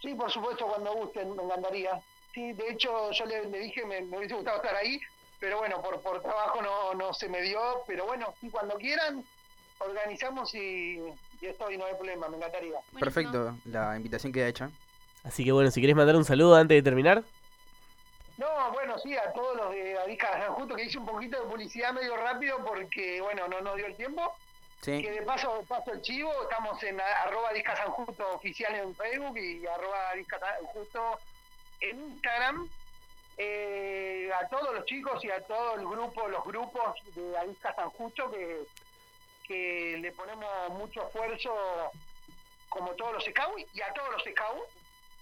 [0.00, 2.00] Sí, por supuesto, cuando gusten, me encantaría.
[2.34, 4.98] Sí, de hecho, yo le, le dije, me, me hubiese gustado estar ahí,
[5.38, 7.60] pero bueno, por, por trabajo no, no se me dio.
[7.86, 9.24] Pero bueno, sí, cuando quieran,
[9.78, 10.98] organizamos y,
[11.40, 12.78] y estoy, no hay problema, me encantaría.
[12.98, 13.54] perfecto.
[13.66, 14.70] La invitación queda hecha.
[15.24, 17.22] Así que bueno, si querés mandar un saludo antes de terminar.
[18.42, 21.92] No, bueno, sí, a todos los de Adisca justo que hice un poquito de publicidad
[21.92, 24.34] medio rápido porque, bueno, no nos dio el tiempo.
[24.80, 25.00] Sí.
[25.00, 29.38] Que de paso paso el chivo, estamos en arroba Disca San Justo oficial en Facebook
[29.38, 31.20] y arroba Disca San Justo
[31.80, 32.68] en Instagram.
[33.38, 37.90] Eh, a todos los chicos y a todo el grupo, los grupos de Adisca San
[37.90, 38.64] Justo que,
[39.46, 41.54] que le ponemos mucho esfuerzo
[42.68, 44.68] como todos los scouts y a todos los scouts,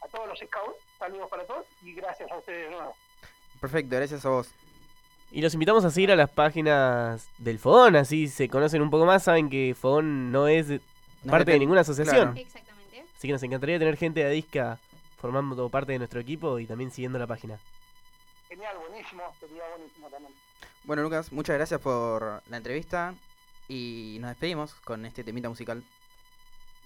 [0.01, 2.97] a todos los scouts, saludos para todos y gracias a ustedes de nuevo.
[3.61, 4.49] Perfecto, gracias a vos.
[5.33, 9.07] Y los invitamos a seguir a las páginas del Fogón, así se conocen un poco
[9.07, 10.81] más, saben que Fogón no es
[11.29, 12.33] parte de ninguna asociación.
[12.33, 12.37] claro.
[12.37, 13.05] Exactamente.
[13.17, 14.79] Así que nos encantaría tener gente de Adisca
[15.21, 17.59] formando parte de nuestro equipo y también siguiendo la página.
[18.49, 20.35] Genial, buenísimo, sería buenísimo también.
[20.85, 23.15] Bueno, Lucas, muchas gracias por la entrevista
[23.69, 25.85] y nos despedimos con este temita musical.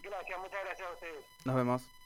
[0.03, 1.25] Gracias, muchas gracias a ustedes.
[1.45, 2.04] Nos vemos.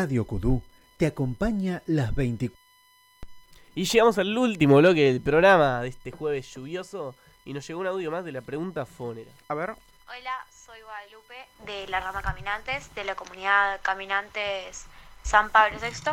[0.00, 0.62] Radio Kudú
[0.96, 2.58] te acompaña las 24
[3.74, 7.14] Y llegamos al último bloque del programa de este jueves lluvioso
[7.44, 9.30] y nos llegó un audio más de la pregunta fonera.
[9.48, 9.74] A ver.
[10.08, 14.86] Hola, soy Guadalupe de la rama Caminantes, de la comunidad Caminantes
[15.22, 16.12] San Pablo VI,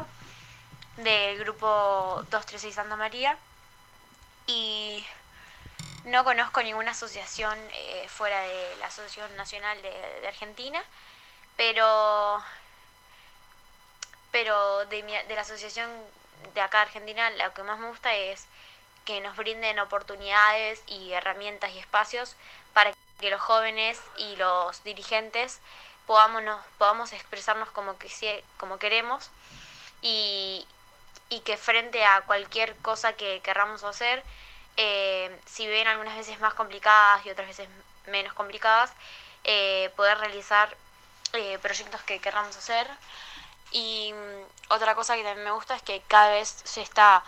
[1.02, 3.38] del grupo 236 Santa María.
[4.48, 5.02] Y
[6.04, 10.84] no conozco ninguna asociación eh, fuera de la Asociación Nacional de, de Argentina,
[11.56, 12.44] pero,
[14.32, 15.90] pero de, mi- de la asociación
[16.54, 18.48] de acá Argentina lo que más me gusta es
[19.06, 22.36] que nos brinden oportunidades y herramientas y espacios
[22.74, 25.60] para que los jóvenes y los dirigentes
[26.06, 26.44] podamos,
[26.78, 29.30] podamos expresarnos como, quisi- como queremos
[30.02, 30.66] y,
[31.30, 34.24] y que frente a cualquier cosa que querramos hacer,
[34.78, 37.68] eh, si bien algunas veces más complicadas y otras veces
[38.08, 38.94] menos complicadas,
[39.44, 40.76] eh, poder realizar
[41.34, 42.88] eh, proyectos que querramos hacer.
[43.72, 47.24] Y mm, otra cosa que también me gusta es que cada vez se está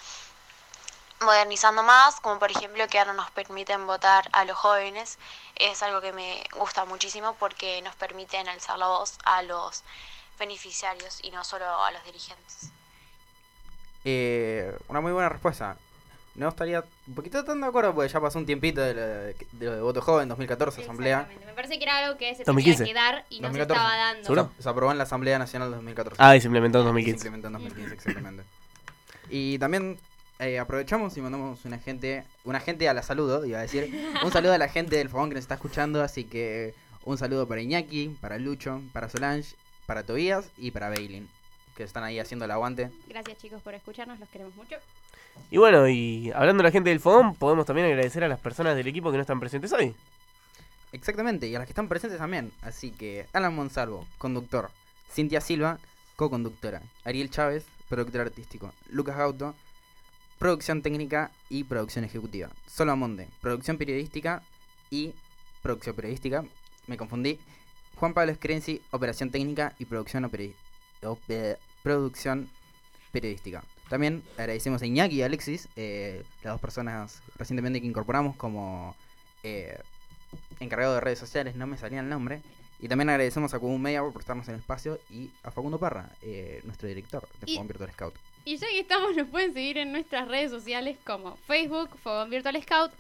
[1.22, 5.18] modernizando más, como por ejemplo que ahora nos permiten votar a los jóvenes,
[5.56, 9.84] es algo que me gusta muchísimo porque nos permiten alzar la voz a los
[10.38, 12.72] beneficiarios y no solo a los dirigentes.
[14.06, 15.76] Eh, una muy buena respuesta.
[16.40, 19.36] No estaría un poquito tan de acuerdo porque ya pasó un tiempito de lo de,
[19.52, 21.28] de lo de voto joven 2014, asamblea.
[21.46, 22.78] Me parece que era algo que se 2015.
[22.78, 23.74] tenía que dar y no se 2014.
[23.74, 24.24] estaba dando.
[24.24, 24.52] ¿Seguro?
[24.58, 26.16] Se aprobó en la Asamblea Nacional de 2014.
[26.24, 27.28] Ah, y se implementó en Se 2015.
[27.28, 28.44] implementó en 2015, exactamente.
[29.30, 30.00] Y también
[30.40, 33.94] eh, aprovechamos y mandamos una gente, una gente a la saludo, iba a decir.
[34.24, 37.48] Un saludo a la gente del fogón que nos está escuchando, así que un saludo
[37.50, 39.56] para Iñaki, para Lucho, para Solange,
[39.86, 41.28] para Tobías y para Bailin,
[41.76, 42.92] que están ahí haciendo el aguante.
[43.08, 44.78] Gracias chicos por escucharnos, los queremos mucho.
[45.52, 48.76] Y bueno, y hablando de la gente del fogón, podemos también agradecer a las personas
[48.76, 49.96] del equipo que no están presentes hoy.
[50.92, 52.52] Exactamente, y a las que están presentes también.
[52.62, 54.72] Así que Alan Monsalvo, conductor.
[55.12, 55.80] Cintia Silva,
[56.16, 56.82] co-conductora.
[57.04, 58.74] Ariel Chávez, productor artístico.
[58.90, 59.56] Lucas Gauto,
[60.38, 62.50] producción técnica y producción ejecutiva.
[62.68, 64.42] Solo Amonde, producción periodística
[64.90, 65.14] y
[65.62, 66.44] producción periodística.
[66.88, 67.40] Me confundí.
[67.96, 70.30] Juan Pablo Screnzi, operación técnica y producción,
[71.84, 72.50] producción
[73.12, 73.64] periodística.
[73.90, 78.96] También agradecemos a Iñaki y Alexis, eh, las dos personas recientemente que incorporamos como
[79.44, 79.80] eh,
[80.60, 82.42] encargado de redes sociales, no me salía el nombre.
[82.82, 86.62] Y también agradecemos a Cubo Media por prestarnos el espacio y a Facundo Parra, eh,
[86.64, 88.16] nuestro director de Y- Fogón Virtual Scout.
[88.46, 92.62] Y ya que estamos, nos pueden seguir en nuestras redes sociales como Facebook, Fogón Virtual
[92.64, 92.92] Scout,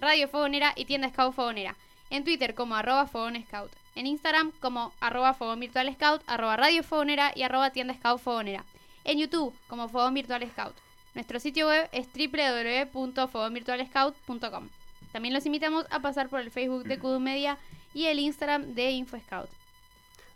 [0.00, 1.76] Radio Fogonera y Tienda Scout Fogonera.
[2.08, 3.70] En Twitter como arroba Fogón Scout.
[3.94, 8.64] En Instagram como arroba Fogón Virtual Scout, arroba Radio Fogonera y arroba Tienda Scout Fogonera.
[9.06, 10.74] En YouTube como Fogón Virtual Scout.
[11.14, 14.68] Nuestro sitio web es www.fogonvirtualscout.com.
[15.12, 17.56] También los invitamos a pasar por el Facebook de Kudu Media
[17.94, 19.48] y el Instagram de InfoScout.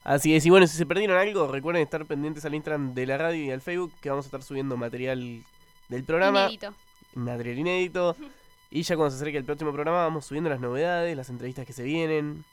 [0.04, 3.18] Así es, y bueno, si se perdieron algo, recuerden estar pendientes al Instagram de la
[3.18, 5.42] radio y al Facebook, que vamos a estar subiendo material
[5.88, 6.44] del programa.
[6.44, 6.72] Inédito.
[7.14, 8.14] Material inédito.
[8.72, 11.72] Y ya cuando se acerque el próximo programa, vamos subiendo las novedades, las entrevistas que
[11.72, 12.44] se vienen.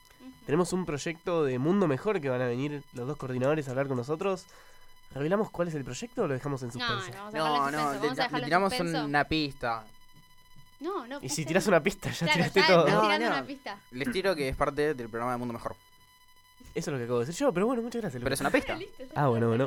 [0.46, 3.86] Tenemos un proyecto de Mundo Mejor que van a venir los dos coordinadores a hablar
[3.86, 4.48] con nosotros.
[5.14, 7.10] ¿Revelamos cuál es el proyecto o lo dejamos en No, suspense?
[7.12, 8.72] no, vamos a dejarlo en No, no, suspenso, le, vamos a le dejarlo en tiramos
[8.72, 9.04] suspenso.
[9.04, 9.84] una pista.
[10.80, 11.18] No, no.
[11.22, 11.68] Y si nada.
[11.68, 12.78] una pista, ya Claro, tiraste ya todo.
[12.86, 13.32] estás No, tirando no.
[13.36, 13.78] una pista.
[13.90, 15.74] Les tiro que es parte del programa de Mundo Mejor.
[16.74, 18.22] Eso es lo que acabo de decir yo, pero bueno, muchas gracias.
[18.22, 18.74] Pero es una pista.
[18.78, 19.66] Listo, Ah, bueno, bueno.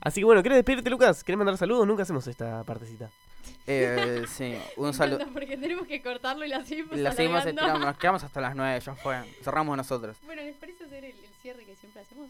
[0.00, 1.22] Así que bueno, ¿querés despedirte, Lucas?
[1.22, 1.86] ¿Querés mandar saludos?
[1.86, 3.10] Nunca hacemos esta partecita.
[3.66, 5.26] Eh, sí, un saludo.
[5.32, 7.60] Porque tenemos que cortarlo y la seguimos La seguimos alargando.
[7.62, 9.22] estirando, nos quedamos hasta las 9, ya fue.
[9.42, 10.16] Cerramos nosotros.
[10.24, 12.28] Bueno, ¿les parece hacer el, el cierre que siempre hacemos?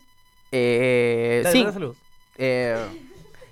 [0.50, 1.72] Eh, Dale, sí.
[1.72, 1.96] saludos.
[2.44, 2.76] Eh,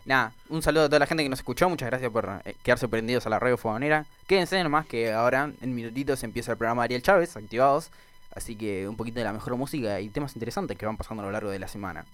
[0.04, 1.68] nada, un saludo a toda la gente que nos escuchó.
[1.68, 4.04] Muchas gracias por eh, quedarse prendidos a la radio fogonera.
[4.26, 7.90] Quédense nomás que ahora en minutitos empieza el programa de Ariel Chávez, activados.
[8.34, 11.26] Así que un poquito de la mejor música y temas interesantes que van pasando a
[11.26, 12.04] lo largo de la semana.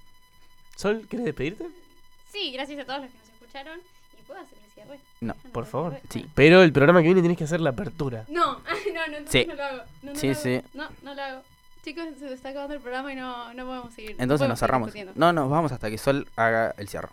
[0.77, 1.67] Sol, ¿querés despedirte?
[2.31, 3.81] Sí, gracias a todos los que nos escucharon.
[4.19, 5.01] ¿Y puedo hacer el cierre?
[5.23, 5.35] No.
[5.53, 5.99] Por favor.
[6.11, 6.27] Sí.
[6.35, 8.25] Pero el programa que viene tienes que hacer la apertura.
[8.29, 8.55] No,
[8.95, 9.47] no, no, entonces Sí.
[9.47, 9.83] no lo hago.
[10.03, 10.43] No, no Sí, lo hago.
[10.43, 10.61] sí.
[10.75, 11.43] No, no lo hago.
[11.87, 14.17] Chicos, se está acabando el programa y no, no podemos seguir.
[14.19, 14.93] Entonces podemos nos cerramos.
[15.15, 17.11] No, nos vamos hasta que Sol haga el cierre.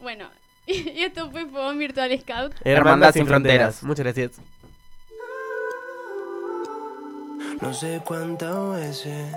[0.00, 0.28] Bueno,
[0.66, 2.52] y esto fue Fogón Virtual Scout.
[2.64, 3.84] Hermandad sin fronteras.
[3.84, 4.32] Muchas gracias.
[7.60, 9.36] No sé cuántas veces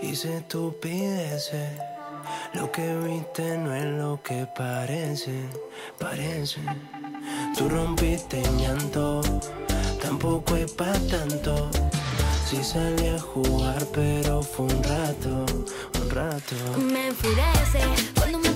[0.00, 1.72] hice estupideces.
[2.54, 5.40] Lo que viste no es lo que parece,
[5.98, 6.60] parece.
[7.56, 9.22] Tú rompiste en llanto,
[10.00, 11.68] tampoco es pa' tanto.
[12.48, 15.44] Sí salí a jugar, pero fue un rato,
[16.00, 16.56] un rato.
[16.78, 17.80] Me enfurece
[18.14, 18.47] cuando me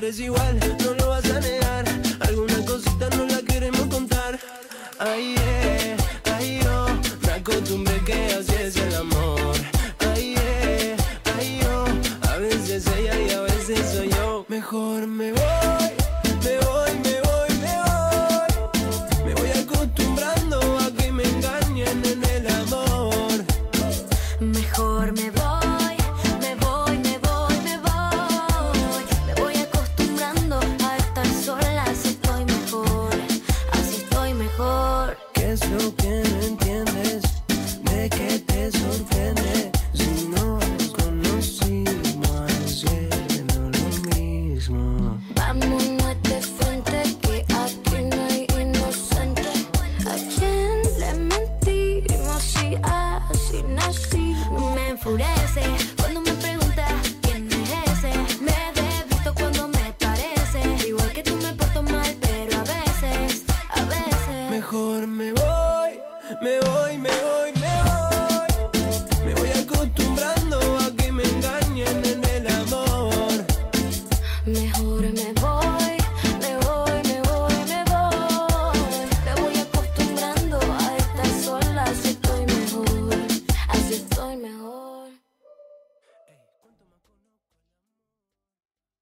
[0.00, 0.99] eres igual, no